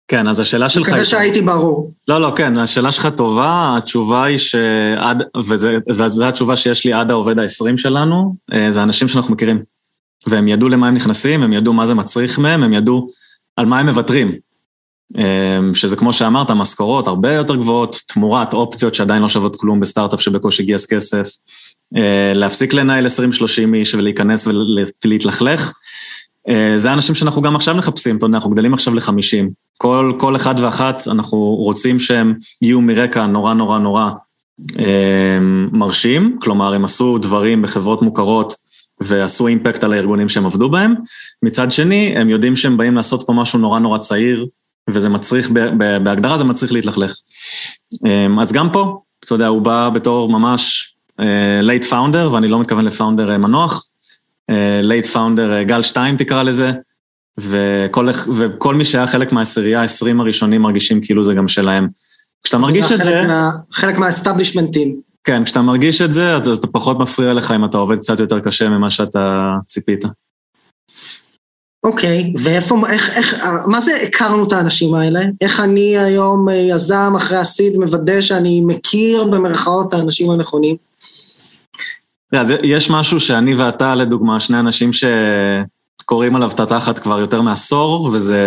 [0.08, 0.88] כן, אז השאלה שלך...
[0.88, 1.92] מקווה שהייתי ברור.
[2.08, 5.24] לא, לא, כן, השאלה שלך טובה, התשובה היא שעד,
[5.90, 9.64] וזו התשובה שיש לי עד העובד ה-20 שלנו, אה, זה אנשים שאנחנו מכירים.
[10.28, 13.08] והם ידעו למה הם נכנסים, הם ידעו מה זה מצריך מהם, הם ידעו
[13.56, 14.32] על מה הם מוותרים.
[15.18, 20.22] אה, שזה כמו שאמרת, משכורות הרבה יותר גבוהות, תמורת אופציות שעדיין לא שוות כלום בסטארט-אפ
[20.22, 21.28] שבקושי גייס כסף,
[21.98, 24.48] אה, להפסיק לנהל 20-30 איש ולהיכנס
[25.04, 25.74] ולהתלכלך.
[26.76, 29.50] זה האנשים שאנחנו גם עכשיו מחפשים, אתה יודע, אנחנו גדלים עכשיו ל-50.
[29.78, 34.12] כל, כל אחד ואחת, אנחנו רוצים שהם יהיו מרקע נורא נורא נורא
[34.80, 35.40] אה,
[35.72, 38.54] מרשים, כלומר הם עשו דברים בחברות מוכרות
[39.02, 40.94] ועשו אימפקט על הארגונים שהם עבדו בהם.
[41.44, 44.46] מצד שני, הם יודעים שהם באים לעשות פה משהו נורא נורא צעיר,
[44.90, 45.50] וזה מצריך,
[46.04, 47.14] בהגדרה זה מצריך להתלכלך.
[48.06, 50.94] אה, אז גם פה, אתה יודע, הוא בא בתור ממש
[51.62, 53.86] late uh, founder, ואני לא מתכוון ל founder uh, מנוח,
[54.82, 56.72] late uh, founder גל 2 תקרא לזה,
[57.38, 61.88] וכל, וכל מי שהיה חלק מהעשירייה, העשרים הראשונים מרגישים כאילו זה גם שלהם.
[62.44, 63.24] כשאתה מרגיש את זה...
[63.28, 65.02] מה, חלק מה establishment ים.
[65.24, 68.40] כן, כשאתה מרגיש את זה, אז אתה פחות מפריע לך אם אתה עובד קצת יותר
[68.40, 70.06] קשה ממה שאתה ציפית.
[71.84, 75.20] אוקיי, ואיפה, איך, איך, מה זה הכרנו את האנשים האלה?
[75.42, 80.76] איך אני היום יזם אחרי ה seed מוודא שאני מכיר במרכאות את האנשים הנכונים?
[82.34, 85.06] אז יש משהו שאני ואתה, לדוגמה, שני אנשים ש...
[86.08, 88.42] קוראים עליו את התחת כבר יותר מעשור, וזה,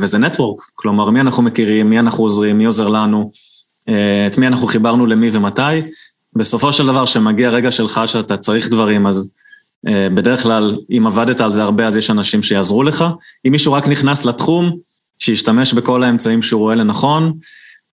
[0.00, 0.60] וזה נטוורק.
[0.74, 3.30] כלומר, מי אנחנו מכירים, מי אנחנו עוזרים, מי עוזר לנו,
[3.88, 5.62] אה, את מי אנחנו חיברנו למי ומתי.
[6.36, 9.47] בסופו של דבר, כשמגיע רגע שלך שאתה צריך דברים, אז אה,
[10.14, 13.04] בדרך כלל, אם עבדת על זה הרבה, אז יש אנשים שיעזרו לך.
[13.46, 14.76] אם מישהו רק נכנס לתחום,
[15.18, 17.32] שישתמש בכל האמצעים שהוא רואה לנכון,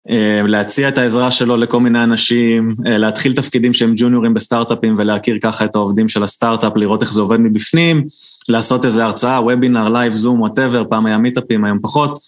[0.10, 5.66] אה, להציע את העזרה שלו לכל מיני אנשים, להתחיל תפקידים שהם ג'וניורים בסטארט-אפים ולהכיר ככה
[5.66, 8.06] את העובדים של הסטארט-אפ, לראות איך זה עובד מבפנים.
[8.50, 12.20] לעשות איזה הרצאה, webinar, live, Zoom, whatever, פעם היה meetup ים, היום פחות.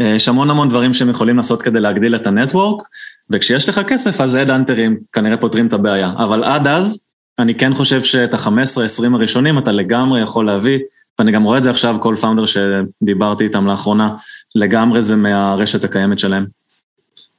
[0.00, 2.82] אה, יש המון המון דברים שהם יכולים לעשות כדי להגדיל את ה network,
[3.30, 6.12] וכשיש לך כסף, אז head hunter ים כנראה פותרים את הבעיה.
[6.18, 7.06] אבל עד אז,
[7.38, 10.78] אני כן חושב שאת ה-15-20 הראשונים אתה לגמרי יכול להביא,
[11.18, 14.14] ואני גם רואה את זה עכשיו, כל founder שדיברתי איתם לאחרונה,
[14.54, 16.46] לגמרי זה מהרשת הקיימת שלהם.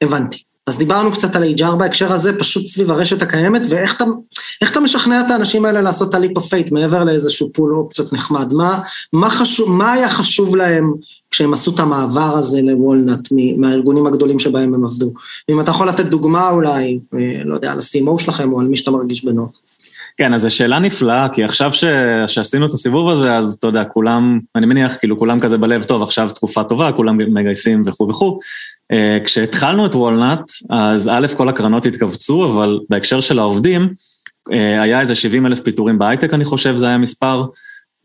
[0.01, 0.43] הבנתי.
[0.67, 4.05] אז דיברנו קצת על HR בהקשר הזה, פשוט סביב הרשת הקיימת, ואיך אתה,
[4.63, 8.13] אתה משכנע את האנשים האלה לעשות את ה leap of faith מעבר לאיזשהו pool אופציות
[8.13, 8.53] נחמד?
[8.53, 8.79] מה,
[9.13, 10.93] מה, חשוב, מה היה חשוב להם
[11.31, 15.13] כשהם עשו את המעבר הזה לוולנט מהארגונים הגדולים שבהם הם עבדו?
[15.49, 18.77] אם אתה יכול לתת דוגמה אולי, אה, לא יודע, על ה-CMO שלכם או על מי
[18.77, 19.49] שאתה מרגיש בנוח.
[20.19, 21.83] כן, אז זו שאלה נפלאה, כי עכשיו ש...
[22.27, 26.03] שעשינו את הסיבוב הזה, אז אתה יודע, כולם, אני מניח, כאילו כולם כזה בלב טוב,
[26.03, 28.39] עכשיו תקופה טובה, כולם מגייסים וכו' וכו'.
[28.91, 33.93] אה, כשהתחלנו את וולנאט, אז א', כל הקרנות התכווצו, אבל בהקשר של העובדים,
[34.51, 37.45] אה, היה איזה 70 אלף פיטורים בהייטק, אני חושב, זה היה מספר,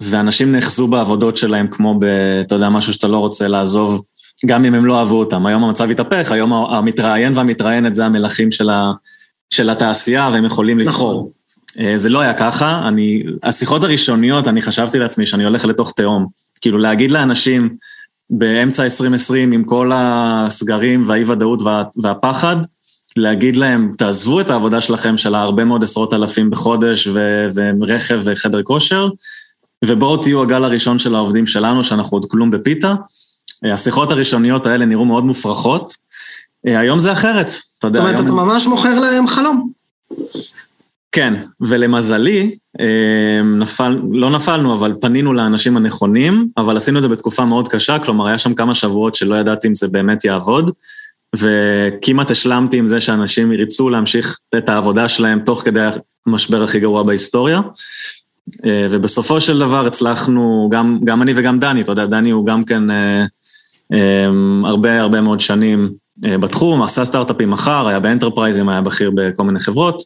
[0.01, 2.05] ואנשים נאחזו בעבודות שלהם כמו ב...
[2.47, 4.03] אתה יודע, משהו שאתה לא רוצה לעזוב,
[4.47, 5.47] גם אם הם לא אהבו אותם.
[5.47, 8.93] היום המצב התהפך, היום המתראיין והמתראיינת זה המלכים של, ה...
[9.51, 11.21] של התעשייה, והם יכולים לבחור.
[11.21, 11.44] נכון.
[11.97, 16.27] זה לא היה ככה, אני, השיחות הראשוניות, אני חשבתי לעצמי שאני הולך לתוך תהום.
[16.61, 17.77] כאילו להגיד לאנשים
[18.31, 22.57] באמצע 2020 עם כל הסגרים והאי-ודאות וה, והפחד,
[23.17, 27.47] להגיד להם, תעזבו את העבודה שלכם של הרבה מאוד עשרות אלפים בחודש ו,
[27.81, 29.09] ורכב וחדר כושר,
[29.85, 32.95] ובואו תהיו הגל הראשון של העובדים שלנו, שאנחנו עוד כלום בפיתה.
[33.65, 35.95] אה, השיחות הראשוניות האלה נראו מאוד מופרכות.
[36.67, 38.01] אה, היום זה אחרת, אתה יודע.
[38.01, 39.71] זאת אומרת, אתה ממש מוכר להם חלום.
[41.15, 47.45] כן, ולמזלי, אמ, נפל, לא נפלנו, אבל פנינו לאנשים הנכונים, אבל עשינו את זה בתקופה
[47.45, 50.71] מאוד קשה, כלומר, היה שם כמה שבועות שלא ידעתי אם זה באמת יעבוד,
[51.37, 55.89] וכמעט השלמתי עם זה שאנשים ירצו להמשיך את העבודה שלהם תוך כדי
[56.27, 57.61] המשבר הכי גרוע בהיסטוריה.
[58.67, 62.65] אה, ובסופו של דבר הצלחנו, גם, גם אני וגם דני, אתה יודע, דני הוא גם
[62.65, 63.25] כן אה,
[64.65, 65.93] הרבה הרבה מאוד שנים
[66.25, 70.03] אה, בתחום, עשה סטארט-אפים מחר, היה באנטרפרייזים, היה בכיר בכל מיני חברות.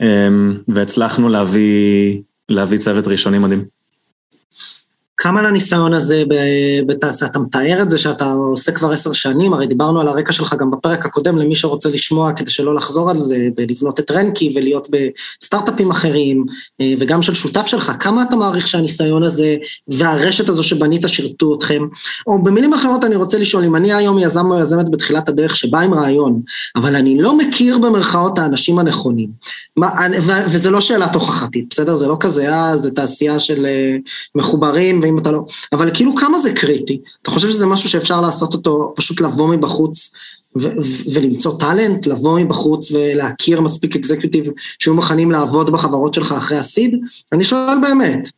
[0.00, 3.64] אמ, והצלחנו להביא, להביא צוות ראשוני מדהים.
[5.24, 6.22] כמה לניסיון הזה
[6.86, 7.30] בתעשייה?
[7.30, 10.70] אתה מתאר את זה שאתה עושה כבר עשר שנים, הרי דיברנו על הרקע שלך גם
[10.70, 15.90] בפרק הקודם, למי שרוצה לשמוע כדי שלא לחזור על זה, ולבנות את רנקי ולהיות בסטארט-אפים
[15.90, 16.44] אחרים,
[16.80, 19.56] אה, וגם של שותף שלך, כמה אתה מעריך שהניסיון הזה
[19.88, 21.82] והרשת הזו שבנית שירתו אתכם?
[22.26, 25.80] או במילים אחרות אני רוצה לשאול, אם אני היום יזם או יזמת בתחילת הדרך שבא
[25.80, 26.40] עם רעיון,
[26.76, 29.28] אבל אני לא מכיר במרכאות האנשים הנכונים,
[29.76, 29.88] מה,
[30.46, 31.94] וזה לא שאלת הוכחתית, בסדר?
[31.96, 33.96] זה לא כזה, אה, זה תעשייה של אה,
[34.34, 35.44] מחוברים, ואם אתה לא...
[35.72, 37.00] אבל כאילו כמה זה קריטי?
[37.22, 40.14] אתה חושב שזה משהו שאפשר לעשות אותו, פשוט לבוא מבחוץ
[40.60, 40.72] ו-
[41.12, 44.44] ולמצוא טאלנט, לבוא מבחוץ ולהכיר מספיק אקזקיוטיב
[44.78, 46.96] שיהיו מוכנים לעבוד בחברות שלך אחרי הסיד?
[47.32, 48.28] אני שואל באמת.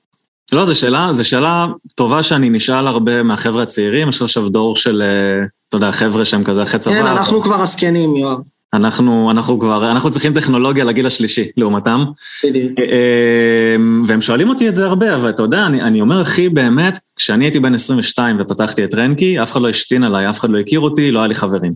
[0.53, 5.03] לא, זו שאלה, זו שאלה טובה שאני נשאל הרבה מהחבר'ה הצעירים, יש עכשיו דור של
[5.69, 6.95] אתה יודע, חבר'ה שהם כזה אחרי צבא.
[6.95, 8.39] כן, אנחנו כבר הזקנים, יואב.
[8.77, 12.05] אנחנו, אנחנו כבר, אנחנו צריכים טכנולוגיה לגיל השלישי, לעומתם.
[12.45, 12.73] בדיוק.
[12.79, 16.99] אמ, והם שואלים אותי את זה הרבה, אבל אתה יודע, אני, אני אומר, אחי, באמת,
[17.17, 20.59] כשאני הייתי בן 22 ופתחתי את רנקי, אף אחד לא השתין עליי, אף אחד לא
[20.59, 21.73] הכיר אותי, לא היה לי חברים.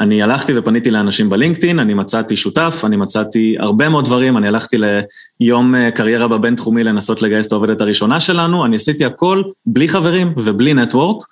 [0.00, 4.76] אני הלכתי ופניתי לאנשים בלינקדאין, אני מצאתי שותף, אני מצאתי הרבה מאוד דברים, אני הלכתי
[5.40, 10.32] ליום אה, קריירה בבינתחומי לנסות לגייס את העובדת הראשונה שלנו, אני עשיתי הכל בלי חברים
[10.36, 11.26] ובלי network,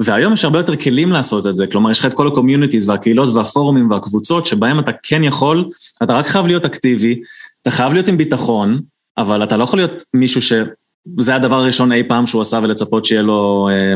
[0.00, 2.88] והיום יש הרבה יותר כלים לעשות את זה, כלומר יש לך את כל ה communities
[2.88, 5.68] והקהילות והפורומים והקבוצות שבהם אתה כן יכול,
[6.02, 7.20] אתה רק חייב להיות אקטיבי,
[7.62, 8.80] אתה חייב להיות עם ביטחון,
[9.18, 13.22] אבל אתה לא יכול להיות מישהו שזה הדבר הראשון אי פעם שהוא עשה ולצפות שיהיה
[13.22, 13.68] לו...
[13.72, 13.94] אה,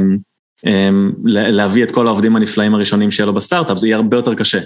[0.66, 4.58] אמ, להביא את כל העובדים הנפלאים הראשונים שיהיה לו בסטארט-אפ, זה יהיה הרבה יותר קשה.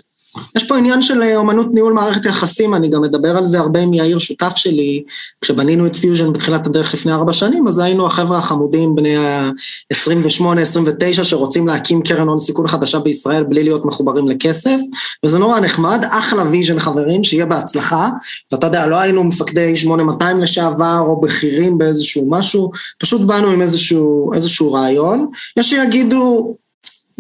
[0.57, 3.81] יש פה עניין של אה, אומנות ניהול מערכת יחסים, אני גם מדבר על זה הרבה
[3.81, 5.03] עם יאיר שותף שלי,
[5.41, 11.67] כשבנינו את פיוז'ן בתחילת הדרך לפני ארבע שנים, אז היינו החבר'ה החמודים בני ה-28-29 שרוצים
[11.67, 14.79] להקים קרן הון סיכון חדשה בישראל בלי להיות מחוברים לכסף,
[15.25, 18.09] וזה נורא נחמד, אחלה vision חברים, שיהיה בהצלחה,
[18.53, 24.33] ואתה יודע, לא היינו מפקדי 8200 לשעבר או בכירים באיזשהו משהו, פשוט באנו עם איזשהו,
[24.35, 26.57] איזשהו רעיון, יש שיגידו,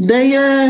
[0.01, 0.69] די, אה,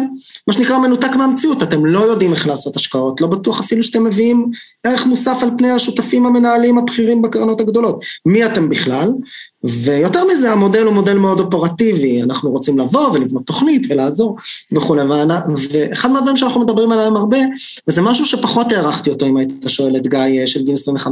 [0.48, 1.62] מה שנקרא, מנותק מהמציאות.
[1.62, 4.50] אתם לא יודעים איך לעשות השקעות, לא בטוח אפילו שאתם מביאים
[4.84, 8.04] ערך מוסף על פני השותפים המנהלים הבכירים בקרנות הגדולות.
[8.26, 9.12] מי אתם בכלל?
[9.64, 12.22] ויותר מזה, המודל הוא מודל מאוד אופרטיבי.
[12.22, 14.36] אנחנו רוצים לבוא ולבנות תוכנית ולעזור
[14.72, 15.02] וכולי.
[15.70, 17.38] ואחד מהדברים שאנחנו מדברים עליהם הרבה,
[17.88, 21.08] וזה משהו שפחות הערכתי אותו אם היית שואל את גיא אה, של גיל 25-6,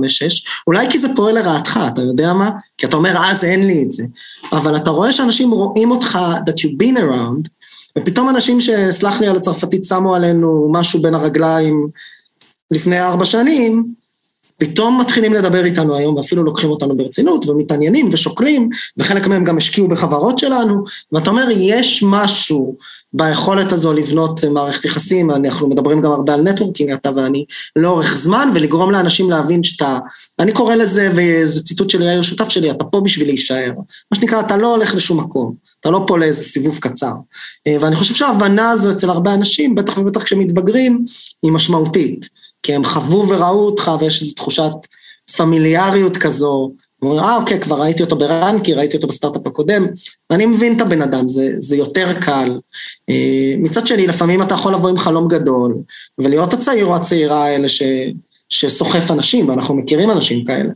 [0.67, 2.51] אולי כי זה פועל לרעתך, אתה יודע מה?
[2.79, 4.05] כי אתה אומר, אז אין לי את זה.
[4.53, 7.56] אבל אתה רואה שאנשים רואים אותך, that you've been around,
[7.99, 11.89] ופתאום אנשים שסלח לי על הצרפתית שמו עלינו משהו בין הרגליים
[12.71, 13.85] לפני ארבע שנים,
[14.59, 19.89] פתאום מתחילים לדבר איתנו היום ואפילו לוקחים אותנו ברצינות ומתעניינים ושוקלים וחלק מהם גם השקיעו
[19.89, 20.83] בחברות שלנו
[21.13, 22.77] ואתה אומר יש משהו
[23.13, 27.45] ביכולת הזו לבנות מערכת יחסים, אנחנו מדברים גם הרבה על נטוורקינג, אתה ואני,
[27.77, 29.99] לאורך זמן, ולגרום לאנשים להבין שאתה,
[30.39, 33.73] אני קורא לזה, וזה ציטוט של יאיר שותף שלי, אתה פה בשביל להישאר.
[34.13, 37.13] מה שנקרא, אתה לא הולך לשום מקום, אתה לא פה לאיזה סיבוב קצר.
[37.67, 41.05] אה, ואני חושב שההבנה הזו אצל הרבה אנשים, בטח ובטח כשהם מתבגרים,
[41.43, 42.29] היא משמעותית.
[42.63, 44.73] כי הם חוו וראו אותך ויש איזו תחושת
[45.37, 46.73] פמיליאריות כזו,
[47.07, 49.87] אומרים, אה, אוקיי, כבר ראיתי אותו ברנקי, ראיתי אותו בסטארט-אפ הקודם,
[50.31, 52.61] אני מבין את הבן אדם, זה, זה יותר קל.
[53.09, 55.75] אה, מצד שני, לפעמים אתה יכול לבוא עם חלום גדול,
[56.19, 57.83] ולהיות הצעיר או הצעירה האלה ש,
[58.49, 60.71] שסוחף אנשים, ואנחנו מכירים אנשים כאלה.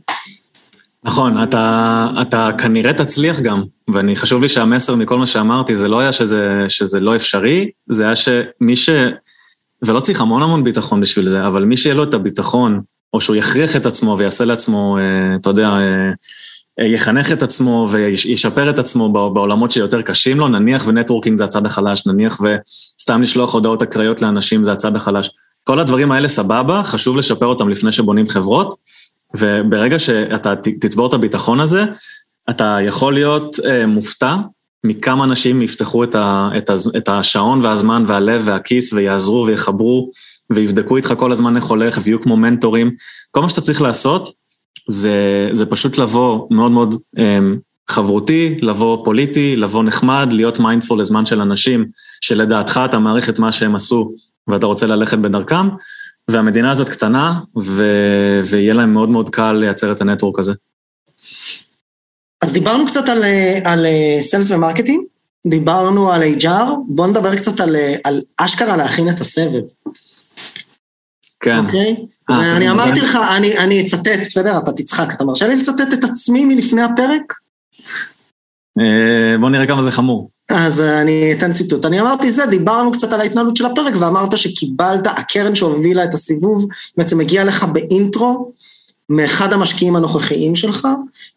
[1.03, 3.63] נכון, אתה, אתה כנראה תצליח גם,
[3.93, 8.03] ואני חשוב לי שהמסר מכל מה שאמרתי, זה לא היה שזה, שזה לא אפשרי, זה
[8.03, 8.89] היה שמי ש...
[9.85, 12.81] ולא צריך המון המון ביטחון בשביל זה, אבל מי שיהיה לו את הביטחון
[13.13, 16.11] או שהוא יכריח את עצמו ויעשה לעצמו, אה, אתה יודע, אה,
[16.79, 21.65] אה, יחנך את עצמו וישפר את עצמו בעולמות שיותר קשים לו, נניח ונטוורקינג זה הצד
[21.65, 25.29] החלש, נניח וסתם לשלוח הודעות אקראיות לאנשים זה הצד החלש.
[25.63, 28.75] כל הדברים האלה סבבה, חשוב לשפר אותם לפני שבונים חברות,
[29.37, 31.83] וברגע שאתה תצבור את הביטחון הזה,
[32.49, 33.55] אתה יכול להיות
[33.87, 34.35] מופתע
[34.83, 40.11] מכמה אנשים יפתחו את, ה, את, ה, את השעון והזמן והלב והכיס ויעזרו ויחברו
[40.53, 42.91] ויבדקו איתך כל הזמן איך הולך ויהיו כמו מנטורים.
[43.31, 44.31] כל מה שאתה צריך לעשות
[44.89, 47.21] זה, זה פשוט לבוא מאוד מאוד um,
[47.89, 51.85] חברותי, לבוא פוליטי, לבוא נחמד, להיות mindful לזמן של אנשים
[52.21, 54.11] שלדעתך אתה מעריך את מה שהם עשו
[54.47, 55.69] ואתה רוצה ללכת בדרכם,
[56.27, 57.83] והמדינה הזאת קטנה ו...
[58.45, 60.53] ויהיה להם מאוד מאוד קל לייצר את ה network הזה.
[62.41, 63.23] אז דיברנו קצת על,
[63.63, 63.85] על
[64.21, 65.03] sales ו marketing,
[65.47, 69.61] דיברנו על HR, בואו נדבר קצת על, על אשכרה להכין את הסבב.
[71.41, 71.59] כן.
[71.65, 71.95] אוקיי?
[72.29, 74.57] אה, ואני אמרתי לך, אני, אני אצטט, בסדר?
[74.57, 77.33] אתה תצחק, אתה מרשה לי לצטט את עצמי מלפני הפרק?
[78.79, 80.29] אה, בוא נראה כמה זה חמור.
[80.49, 81.85] אז אני אתן ציטוט.
[81.85, 86.67] אני אמרתי זה, דיברנו קצת על ההתנהלות של הפרק, ואמרת שקיבלת, הקרן שהובילה את הסיבוב,
[86.97, 88.51] בעצם הגיעה לך באינטרו,
[89.09, 90.87] מאחד המשקיעים הנוכחיים שלך,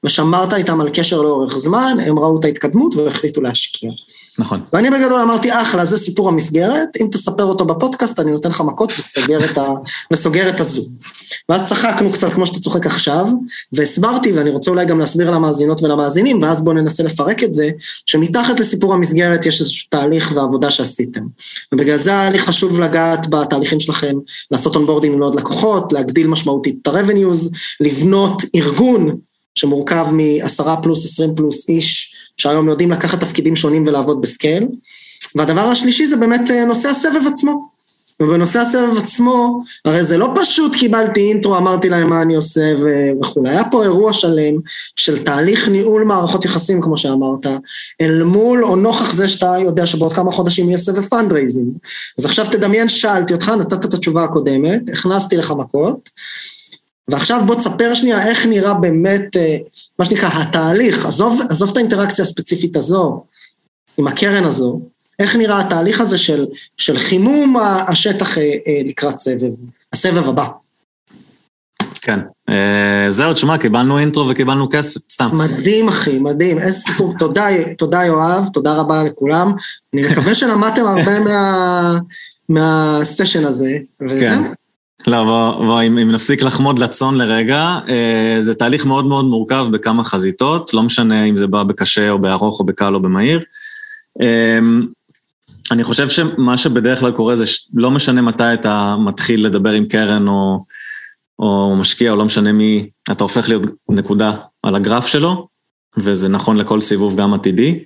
[0.04, 3.90] ושמרת איתם על קשר לאורך זמן, הם ראו את ההתקדמות והחליטו להשקיע.
[4.38, 4.60] נכון.
[4.72, 8.92] ואני בגדול אמרתי, אחלה, זה סיפור המסגרת, אם תספר אותו בפודקאסט, אני נותן לך מכות
[8.98, 9.68] וסוגר את, ה...
[10.12, 10.86] וסוגר את הזום.
[11.48, 13.26] ואז צחקנו קצת כמו שאתה צוחק עכשיו,
[13.72, 17.70] והסברתי, ואני רוצה אולי גם להסביר למאזינות ולמאזינים, ואז בואו ננסה לפרק את זה,
[18.06, 21.22] שמתחת לסיפור המסגרת יש איזשהו תהליך ועבודה שעשיתם.
[21.72, 24.14] ובגלל זה היה לי חשוב לגעת בתהליכים שלכם,
[24.50, 29.16] לעשות onboarding לעוד לקוחות, להגדיל משמעותית את ה-revenues, לבנות ארגון
[29.54, 32.03] שמורכב מעשרה פלוס עשרים פלוס איש,
[32.36, 34.66] שהיום יודעים לקחת תפקידים שונים ולעבוד ב scale.
[35.34, 37.74] והדבר השלישי זה באמת אה, נושא הסבב עצמו.
[38.20, 42.74] ובנושא הסבב עצמו, הרי זה לא פשוט קיבלתי intro, אמרתי להם מה אני עושה
[43.22, 43.50] וכולי.
[43.50, 44.54] היה פה אירוע שלם
[44.96, 47.46] של תהליך ניהול מערכות יחסים, כמו שאמרת,
[48.00, 51.68] אל מול או נוכח זה שאתה יודע שבעוד כמה חודשים יהיה סבב fundraising.
[52.18, 56.10] אז עכשיו תדמיין ששאלתי אותך, נתת את התשובה הקודמת, הכנסתי לך מכות,
[57.08, 59.56] ועכשיו בוא תספר שנייה איך נראה באמת, אה,
[59.98, 63.24] מה שנקרא, התהליך, עזוב, עזוב את האינטראקציה הספציפית הזו,
[63.98, 64.80] עם הקרן הזו,
[65.18, 67.56] איך נראה התהליך הזה של, של חימום
[67.88, 69.52] השטח אה, אה, לקראת סבב,
[69.92, 70.46] הסבב הבא.
[72.00, 72.20] כן.
[73.08, 75.30] זהו, תשמע, קיבלנו אינטרו וקיבלנו כסף, סתם.
[75.32, 76.58] מדהים, אחי, מדהים.
[76.58, 77.14] איזה סיפור.
[77.18, 77.46] תודה,
[77.78, 79.52] תודה, יואב, תודה רבה לכולם.
[79.94, 81.98] אני מקווה שלמדתם הרבה מה,
[82.48, 84.44] מהסשן הזה, וזהו.
[84.44, 84.52] כן.
[85.06, 89.66] לא, בוא, בוא, אם, אם נפסיק לחמוד לצאן לרגע, אה, זה תהליך מאוד מאוד מורכב
[89.70, 93.40] בכמה חזיתות, לא משנה אם זה בא בקשה או בארוך או בקל או במהיר.
[94.20, 94.58] אה,
[95.70, 100.28] אני חושב שמה שבדרך כלל קורה זה לא משנה מתי אתה מתחיל לדבר עם קרן
[100.28, 100.58] או,
[101.38, 105.48] או משקיע, או לא משנה מי, אתה הופך להיות נקודה על הגרף שלו,
[105.96, 107.84] וזה נכון לכל סיבוב גם עתידי.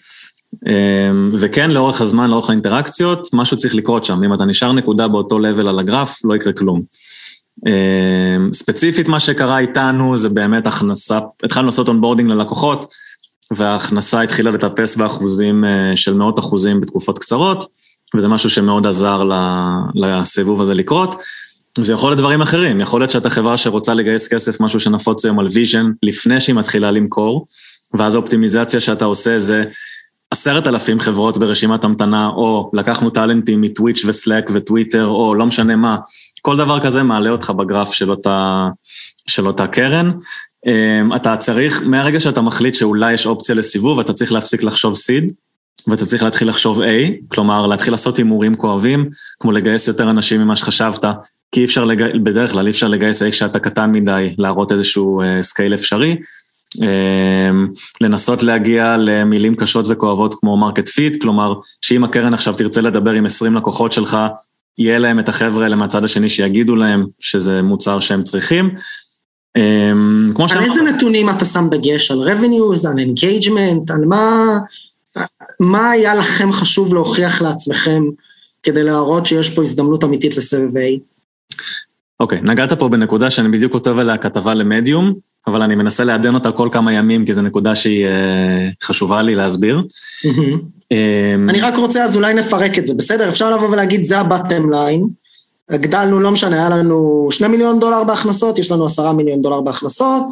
[1.33, 4.25] וכן, לאורך הזמן, לאורך האינטראקציות, משהו צריך לקרות שם.
[4.25, 6.83] אם אתה נשאר נקודה באותו level על הגרף, לא יקרה כלום.
[8.53, 12.95] ספציפית מה שקרה איתנו זה באמת הכנסה, התחלנו לעשות onboarding ללקוחות,
[13.51, 17.65] וההכנסה התחילה לטפס באחוזים אה, של מאות אחוזים בתקופות קצרות,
[18.17, 19.23] וזה משהו שמאוד עזר
[19.95, 21.15] לסיבוב הזה לקרות.
[21.81, 25.39] זה יכול להיות דברים אחרים, יכול להיות שאתה חברה שרוצה לגייס כסף, משהו שנפוץ היום
[25.39, 27.47] על vision, לפני שהיא מתחילה למכור,
[27.95, 29.65] ואז האופטימיזציה שאתה עושה זה
[30.31, 35.97] עשרת אלפים חברות ברשימת המתנה, או לקחנו טאלנטים מטוויץ' וסלאק וטוויטר, או לא משנה מה,
[36.43, 38.69] כל דבר כזה מעלה אותך בגרף של אותה,
[39.27, 40.11] של אותה קרן.
[40.67, 45.33] אמ, אתה צריך, מהרגע שאתה מחליט שאולי יש אופציה לסיבוב, אתה צריך להפסיק לחשוב seed,
[45.87, 46.85] ואתה צריך להתחיל לחשוב A,
[47.29, 49.09] כלומר להתחיל לעשות הימורים כואבים,
[49.41, 51.05] כמו לגייס יותר אנשים ממה שחשבת,
[51.53, 52.03] כי אי אפשר, לג...
[52.23, 56.17] בדרך כלל אי אפשר לגייס A כשאתה קטן מדי, להראות איזשהו scale אה, אפשרי.
[56.83, 57.69] אמ,
[58.01, 63.27] לנסות להגיע למילים קשות וכואבות כמו market fit, כלומר, שאם הקרן עכשיו תרצה לדבר עם
[63.27, 64.19] 20 לקוחות שלך,
[64.79, 68.71] יהיה להם את החבר'ה האלה מהצד השני שיגידו להם שזה מוצר שהם צריכים.
[69.57, 72.11] אמ, כמו על איזה נתונים אתה שם דגש?
[72.11, 74.59] על revenues, על engagement, על מה,
[75.61, 78.03] מה היה לכם חשוב להוכיח לעצמכם
[78.63, 81.01] כדי להראות שיש פה הזדמנות אמיתית לסבב A?
[82.21, 85.15] אוקיי, okay, נגעת פה בנקודה שאני בדיוק כותב עליה כתבה למדיום,
[85.49, 89.35] אבל אני מנסה לעדן אותה כל כמה ימים, כי זו נקודה שהיא אה, חשובה לי
[89.35, 89.83] להסביר.
[90.91, 93.29] אמ, אני רק רוצה, אז אולי נפרק את זה, בסדר?
[93.29, 95.07] אפשר לבוא ולהגיד, זה הבטם ליין.
[95.71, 100.23] הגדלנו, לא משנה, היה לנו שני מיליון דולר בהכנסות, יש לנו עשרה מיליון דולר בהכנסות,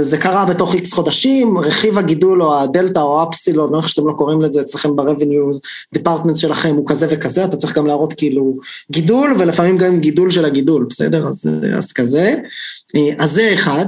[0.00, 4.12] זה קרה בתוך איקס חודשים, רכיב הגידול או הדלתא או האפסילון, לא איך שאתם לא
[4.12, 5.58] קוראים לזה אצלכם ב-revenue
[5.98, 8.56] department שלכם הוא כזה וכזה, אתה צריך גם להראות כאילו
[8.90, 11.26] גידול ולפעמים גם גידול של הגידול, בסדר?
[11.26, 12.34] אז, אז כזה.
[13.18, 13.86] אז זה אחד.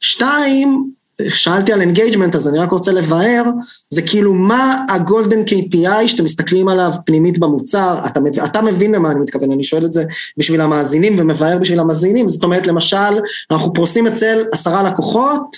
[0.00, 0.90] שתיים,
[1.28, 3.42] שאלתי על engagement, אז אני רק רוצה לבאר,
[3.90, 9.10] זה כאילו מה ה golden KPI שאתם מסתכלים עליו פנימית במוצר, אתה, אתה מבין למה
[9.10, 10.04] אני מתכוון, אני שואל את זה
[10.36, 15.56] בשביל המאזינים ומבאר בשביל המאזינים, זאת אומרת למשל, אנחנו פורסים אצל עשרה לקוחות,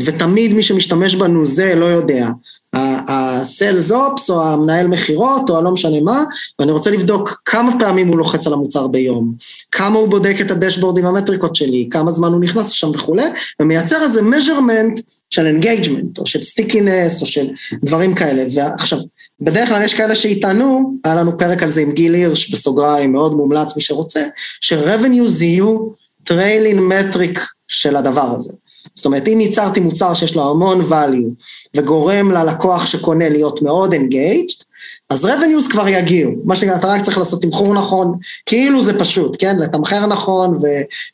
[0.00, 2.28] ותמיד מי שמשתמש בנו זה לא יודע,
[2.72, 6.24] ה-sales ops או המנהל מכירות או הלא משנה מה,
[6.58, 9.34] ואני רוצה לבדוק כמה פעמים הוא לוחץ על המוצר ביום,
[9.70, 13.26] כמה הוא בודק את ה dashboard עם המטריקות שלי, כמה זמן הוא נכנס לשם וכולי,
[13.60, 17.48] ומייצר איזה measurement של engagement, או של stickiness, או של
[17.84, 18.44] דברים כאלה.
[18.54, 18.98] ועכשיו,
[19.40, 23.32] בדרך כלל יש כאלה שיטענו, היה לנו פרק על זה עם גיל הירש, בסוגריים, מאוד
[23.32, 24.24] מומלץ מי שרוצה,
[24.60, 25.78] ש-revenues יהיו
[26.24, 28.52] trailing metric של הדבר הזה.
[28.94, 34.64] זאת אומרת, אם ייצרתי מוצר שיש לו המון value וגורם ללקוח שקונה להיות מאוד engaged,
[35.10, 36.32] אז revenues כבר יגיעו.
[36.44, 39.58] מה שנקרא, אתה רק צריך לעשות תמחור נכון, כאילו זה פשוט, כן?
[39.58, 40.56] לתמחר נכון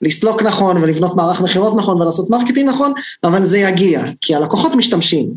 [0.03, 2.93] ולסלוק נכון ולבנות מערך מכירות נכון ולעשות marketing נכון,
[3.25, 5.29] אבל זה יגיע, כי הלקוחות משתמשים.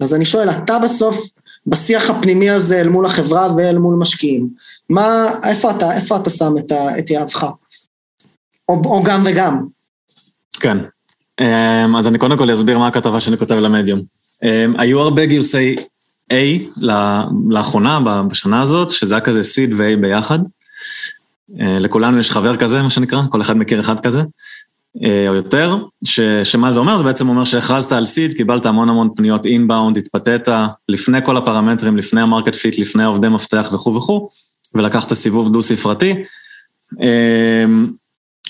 [0.00, 1.32] אז אני שואל, אתה בסוף,
[1.66, 4.48] בשיח הפנימי הזה אל מול החברה ואל מול משקיעים,
[4.90, 7.46] מה, איפה אתה, איפה אתה שם את, את יהבך?
[8.68, 9.66] או, או גם וגם.
[10.60, 10.76] כן,
[11.98, 14.00] אז אני קודם כל אסביר מה הכתבה שאני כותב למדיום.
[14.42, 15.76] אמ, היו הרבה גיוסי
[16.32, 16.34] A
[17.50, 20.38] לאחרונה, בשנה הזאת, שזה היה כזה seed ו-A ביחד.
[21.60, 24.22] אה, לכולנו יש חבר כזה, מה שנקרא, כל אחד מכיר אחד כזה,
[25.04, 26.98] אה, או יותר, ש, שמה זה אומר?
[26.98, 30.48] זה בעצם אומר שהכרזת על seed, קיבלת המון המון פניות inbound, התפתית
[30.88, 34.28] לפני כל הפרמטרים, לפני ה market fit, לפני עובדי מפתח וכו' וכו',
[34.74, 36.14] ולקחת סיבוב דו-ספרתי.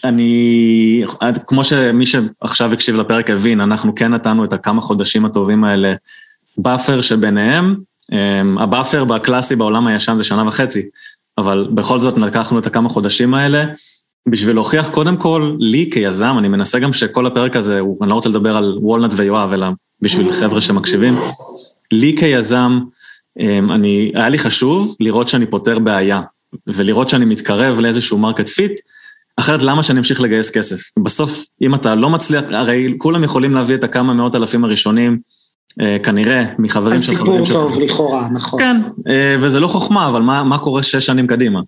[0.09, 1.05] אני,
[1.47, 5.95] כמו שמי שעכשיו הקשיב לפרק הבין, אנחנו כן נתנו את הכמה חודשים הטובים האלה
[6.59, 7.77] buffer שביניהם.
[8.13, 10.83] אמ, ה buffer בקלאסי בעולם הישן זה שנה וחצי.
[11.39, 13.65] אבל בכל זאת לקחנו את הכמה חודשים האלה
[14.29, 18.29] בשביל להוכיח קודם כל לי כיזם, אני מנסה גם שכל הפרק הזה, אני לא רוצה
[18.29, 19.67] לדבר על Walnut ויואב, אלא
[20.01, 21.19] בשביל חבר'ה שמקשיבים,
[21.93, 22.79] לי כיזם,
[23.41, 26.21] אמ, אני, היה לי חשוב לראות שאני פותר בעיה,
[26.67, 28.81] ולראות שאני מתקרב לאיזשהו market fit,
[29.37, 30.77] אחרת למה שאני אמשיך לגייס כסף?
[30.99, 35.19] בסוף, אם אתה לא מצליח, הרי כולם יכולים להביא את הכמה מאות אלפים הראשונים,
[35.81, 37.57] אה, כנראה, מחברים של חברים שלך.
[37.57, 38.61] סיפור טוב, לכאורה, נכון.
[38.61, 41.61] כן, אה, וזה לא חוכמה, אבל מה, מה קורה שש שנים קדימה?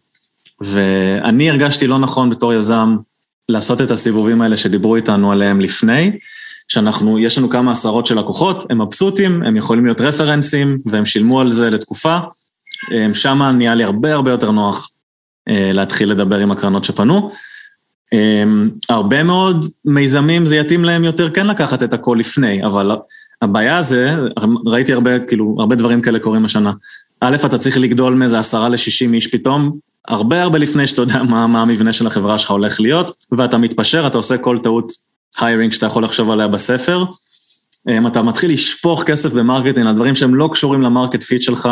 [0.60, 2.96] ואני הרגשתי לא נכון בתור יזם
[3.48, 6.18] לעשות את הסיבובים האלה שדיברו איתנו עליהם לפני,
[6.68, 11.40] שאנחנו, יש לנו כמה עשרות של לקוחות, הם מבסוטים, הם יכולים להיות רפרנסים, והם שילמו
[11.40, 12.18] על זה לתקופה.
[12.92, 14.90] אה, שם נהיה לי הרבה הרבה יותר נוח
[15.50, 17.30] להתחיל לדבר עם הקרנות שפנו.
[18.88, 22.96] הרבה מאוד מיזמים זה יתאים להם יותר כן לקחת את הכל לפני, אבל
[23.42, 24.16] הבעיה זה,
[24.66, 26.72] ראיתי הרבה, כאילו, הרבה דברים כאלה קורים השנה.
[27.20, 29.78] א', אתה צריך לגדול מאיזה עשרה לשישים איש פתאום,
[30.08, 34.06] הרבה הרבה לפני שאתה יודע מה, מה המבנה של החברה שלך הולך להיות, ואתה מתפשר,
[34.06, 34.92] אתה עושה כל טעות
[35.38, 37.04] hiring שאתה יכול לחשוב עליה בספר.
[37.88, 41.42] אם אתה מתחיל לשפוך כסף ב marketing על דברים שהם לא קשורים ל market fit
[41.42, 41.68] שלך,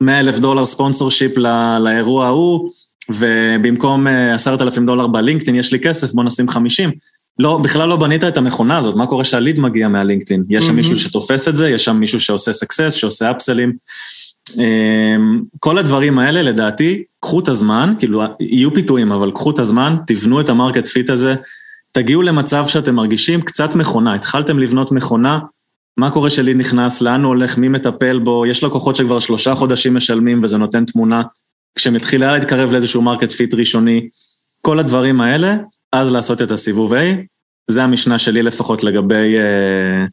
[0.00, 2.70] 100 אלף דולר sponsorship לא, לאירוע ההוא,
[3.14, 6.90] ובמקום אה, עשרת אלפים דולר בלינקדאין יש לי כסף, בוא נשים חמישים.
[7.38, 10.44] לא, בכלל לא בנית את המכונה הזאת, מה קורה שה lead מגיע מהלינקדאין?
[10.48, 10.74] יש שם mm-hmm.
[10.74, 13.72] מישהו שתופס את זה, יש שם מישהו שעושה סקסס, שעושה upsell ים.
[14.58, 19.96] אמ, כל הדברים האלה, לדעתי, קחו את הזמן, כאילו, יהיו פיתויים, אבל קחו את הזמן,
[20.06, 21.34] תבנו את ה market fit הזה,
[21.92, 25.38] תגיעו למצב שאתם מרגישים קצת מכונה, התחלתם לבנות מכונה,
[25.96, 29.54] מה קורה ש lead נכנס, לאן הוא הולך, מי מטפל בו, יש לקוחות שכבר שלושה
[29.54, 31.22] חודשים משלמים וזה נותן תמונה,
[31.76, 34.08] כשמתחילה להתקרב לאיזשהו market fit ראשוני,
[34.60, 35.56] כל הדברים האלה,
[35.92, 36.96] אז לעשות את הסיבוב A.
[37.70, 40.04] זה המשנה שלי לפחות לגבי, אה,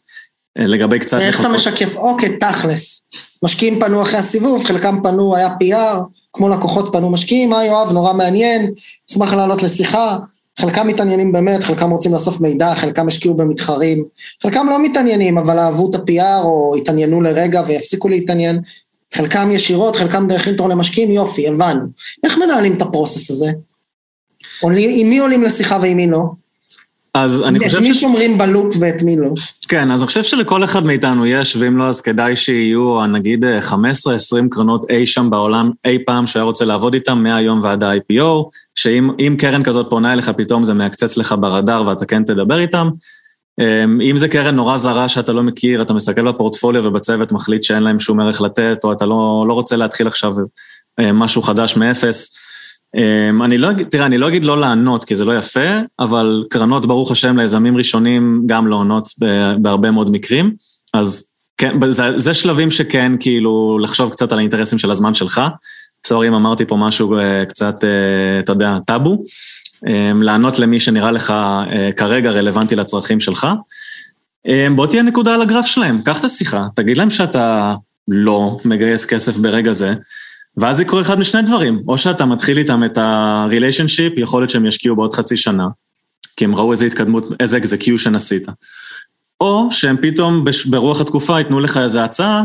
[0.59, 1.19] אה, לגבי קצת...
[1.19, 1.95] איך אתה משקף?
[1.95, 3.05] אוקיי, תכלס.
[3.43, 5.97] משקיעים פנו אחרי הסיבוב, חלקם פנו, היה PR,
[6.33, 8.71] כמו לקוחות פנו משקיעים, אה יואב, נורא מעניין,
[9.11, 10.17] אשמח לעלות לשיחה.
[10.59, 14.03] חלקם מתעניינים באמת, חלקם רוצים לאסוף מידע, חלקם השקיעו במתחרים,
[14.43, 18.61] חלקם לא מתעניינים, אבל אהבו את ה-PR או התעניינו לרגע ויפסיקו להתעניין.
[19.13, 21.81] חלקם ישירות, חלקם דרך אינטרו למשקיעים, יופי, הבנו.
[22.23, 23.51] איך מנהלים את הפרוסס הזה?
[24.61, 26.23] עולים, עם מי עולים לשיחה ועם מי לא?
[27.13, 27.75] אז אני חושב ש...
[27.75, 29.29] את מי שומרים בלופ ואת מי לא?
[29.67, 33.75] כן, אז אני חושב שלכל אחד מאיתנו יש, ואם לא, אז כדאי שיהיו נגיד 15-20
[34.51, 39.63] קרנות אי שם בעולם, אי פעם שהיה רוצה לעבוד איתם, מהיום ועד ה-IPO, שאם קרן
[39.63, 42.89] כזאת פונה אליך פתאום זה מעקצץ לך ברדאר ואתה כן תדבר איתם.
[43.59, 47.83] אמ, אם זה קרן נורא זרה שאתה לא מכיר, אתה מסתכל בפורטפוליו ובצוות מחליט שאין
[47.83, 50.33] להם שום ערך לתת, או אתה לא, לא רוצה להתחיל עכשיו
[50.99, 52.37] אה, משהו חדש מאפס,
[52.95, 56.85] אמ, אני לא תראה, אני לא אגיד לא לענות, כי זה לא יפה, אבל קרנות,
[56.85, 59.07] ברוך השם, ליזמים ראשונים גם לא עונות
[59.57, 60.53] בהרבה מאוד מקרים.
[60.93, 65.41] אז כן, זה, זה שלבים שכן, כאילו, לחשוב קצת על האינטרסים של הזמן שלך.
[66.07, 69.23] סורי אם אמרתי פה משהו אה, קצת, אה, אתה יודע, טאבו.
[69.87, 73.47] אמ, לענות למי שנראה לך אה, כרגע רלוונטי לצרכים שלך.
[74.45, 77.75] אמ, בוא תהיה נקודה על הגרף שלהם, קח את השיחה, תגיד להם שאתה
[78.07, 79.93] לא מגייס כסף ברגע זה.
[80.57, 84.95] ואז יקרו אחד משני דברים, או שאתה מתחיל איתם את ה-relationship, יכול להיות שהם ישקיעו
[84.95, 85.67] בעוד חצי שנה,
[86.37, 88.47] כי הם ראו איזה התקדמות, איזה execution עשית.
[89.41, 92.43] או שהם פתאום ברוח התקופה ייתנו לך איזו הצעה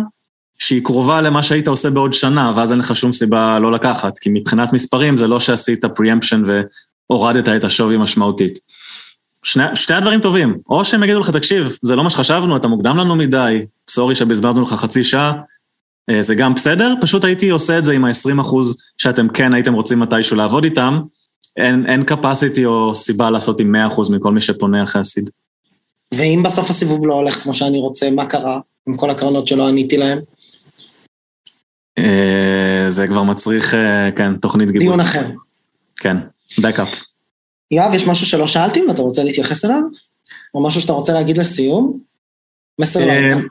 [0.58, 4.30] שהיא קרובה למה שהיית עושה בעוד שנה, ואז אין לך שום סיבה לא לקחת, כי
[4.32, 6.48] מבחינת מספרים זה לא שעשית preemption
[7.10, 8.58] והורדת את השווי משמעותית.
[9.42, 12.96] שני, שתי הדברים טובים, או שהם יגידו לך, תקשיב, זה לא מה שחשבנו, אתה מוקדם
[12.96, 13.58] לנו מדי,
[13.90, 15.32] סורי שבזבזנו לך חצי שעה,
[16.10, 19.74] אה, זה גם בסדר, פשוט הייתי עושה את זה עם ה-20 אחוז שאתם כן הייתם
[19.74, 21.00] רוצים מתישהו לעבוד איתם,
[21.56, 25.30] אין, אין capacity או סיבה לעשות עם 100 אחוז מכל מי שפונה אחרי הסיד.
[26.14, 29.96] ואם בסוף הסיבוב לא הולך כמו שאני רוצה, מה קרה עם כל הקרנות שלא עניתי
[29.96, 30.18] להם?
[31.98, 34.86] אה, זה כבר מצריך, אה, כן, תוכנית גיבוי.
[34.86, 35.24] דיון אחר.
[35.96, 36.16] כן,
[36.58, 37.04] בקאפ.
[37.70, 39.80] יואב, יש משהו שלא שאלתי ואתה רוצה להתייחס אליו?
[40.54, 41.98] או משהו שאתה רוצה להגיד לסיום?
[42.80, 43.46] מסר לעולם.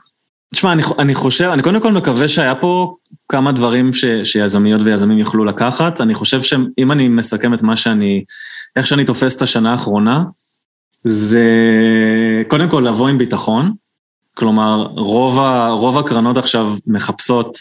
[0.54, 2.96] תשמע, אני, אני חושב, אני קודם כל מקווה שהיה פה
[3.28, 6.00] כמה דברים ש, שיזמיות ויזמים יוכלו לקחת.
[6.00, 8.24] אני חושב שאם אני מסכם את מה שאני,
[8.76, 10.24] איך שאני תופס את השנה האחרונה,
[11.04, 11.44] זה
[12.48, 13.72] קודם כל לבוא עם ביטחון.
[14.34, 17.58] כלומר, רוב, ה, רוב הקרנות עכשיו מחפשות,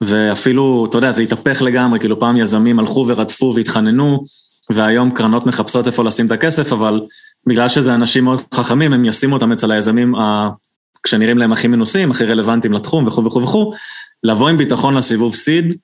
[0.00, 4.24] ואפילו, אתה יודע, זה התהפך לגמרי, כאילו פעם יזמים הלכו ורדפו והתחננו,
[4.70, 7.00] והיום קרנות מחפשות איפה לשים את הכסף, אבל
[7.46, 10.14] בגלל שזה אנשים מאוד חכמים, הם ישימו אותם אצל היזמים
[11.04, 13.72] שנראים להם הכי מנוסים, הכי רלוונטיים לתחום וכו' וכו' וכו',
[14.24, 15.74] לבוא עם ביטחון לסיבוב seed,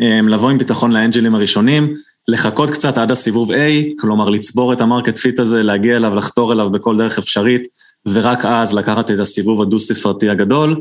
[0.00, 1.94] אמ, לבוא עם ביטחון לאנג'לים הראשונים,
[2.28, 3.54] לחכות קצת עד הסיבוב A,
[4.00, 7.62] כלומר לצבור את ה market fit הזה, להגיע אליו, לחתור אליו בכל דרך אפשרית,
[8.06, 10.80] ורק אז לקחת את הסיבוב הדו-ספרתי הגדול.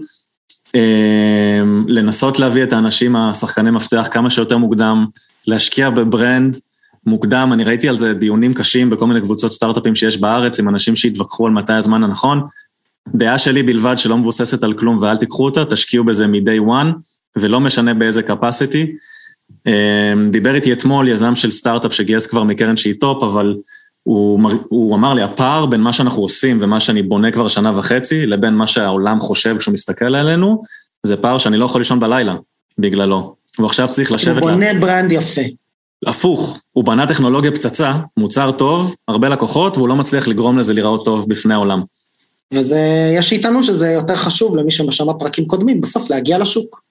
[0.75, 5.05] אמ, לנסות להביא את האנשים, השחקני מפתח, כמה שיותר מוקדם
[5.47, 6.57] להשקיע ב brand
[7.05, 10.95] מוקדם, אני ראיתי על זה דיונים קשים בכל מיני קבוצות סטארט-אפים שיש בארץ, עם אנשים
[10.95, 12.41] שהתווכחו על מתי הזמן הנכון.
[13.15, 16.87] דעה שלי בלבד שלא מבוססת על כלום ואל תיקחו אותה, תשקיעו בזה מ-day one,
[17.37, 18.87] ולא משנה באיזה capacity.
[19.67, 23.55] אמ, דיבר איתי אתמול יזם של סטארט-אפ שגייס כבר מקרן שהיא top, אבל
[24.03, 28.25] הוא, הוא אמר לי, הפער בין מה שאנחנו עושים ומה שאני בונה כבר שנה וחצי,
[28.25, 30.61] לבין מה שהעולם חושב כשהוא מסתכל עלינו,
[31.03, 32.35] זה פער שאני לא יכול לישון בלילה
[32.77, 33.35] בגללו.
[33.57, 34.41] הוא עכשיו צריך לשבת...
[34.41, 34.79] הוא בונה לה...
[34.79, 35.41] ברנד יפה.
[36.07, 41.05] הפוך, הוא בנה טכנולוגיה פצצה, מוצר טוב, הרבה לקוחות, והוא לא מצליח לגרום לזה להיראות
[41.05, 41.81] טוב בפני העולם.
[42.53, 46.81] וזה, יש שיטענו שזה יותר חשוב למי ששמע פרקים קודמים, בסוף להגיע לשוק.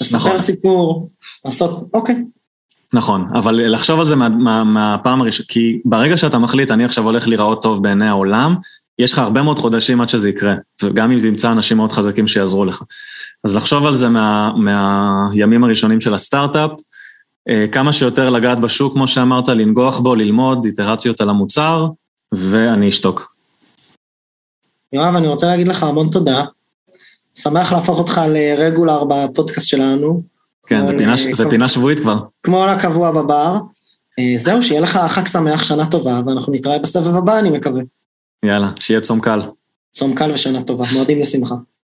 [0.00, 0.38] לספר נכון.
[0.38, 1.08] סיפור,
[1.44, 2.24] לעשות, אוקיי.
[2.92, 7.04] נכון, אבל לחשוב על זה מה, מה, מהפעם הראשונה, כי ברגע שאתה מחליט, אני עכשיו
[7.04, 8.54] הולך להיראות טוב בעיני העולם,
[8.98, 12.64] יש לך הרבה מאוד חודשים עד שזה יקרה, וגם אם תמצא אנשים מאוד חזקים שיעזרו
[12.64, 12.82] לך.
[13.44, 16.70] אז לחשוב על זה מה, מהימים הראשונים של הסטארט-אפ,
[17.72, 21.86] כמה שיותר לגעת בשוק, כמו שאמרת, לנגוח בו, ללמוד איטרציות על המוצר,
[22.32, 23.34] ואני אשתוק.
[24.92, 26.44] יואב, אני רוצה להגיד לך המון תודה.
[27.34, 30.22] שמח להפוך אותך לרגולר בפודקאסט שלנו.
[30.66, 31.34] כן, זה פינה, ל...
[31.34, 32.18] זה פינה שבועית כבר.
[32.42, 33.56] כמו לקבוע בבר.
[34.18, 37.82] אה, זהו, שיהיה לך חג שמח, שנה טובה, ואנחנו נתראה בסבב הבא, אני מקווה.
[38.44, 39.42] יאללה, שיהיה צום קל.
[39.92, 41.54] צום קל ושנה טובה, מועדים לשמחה.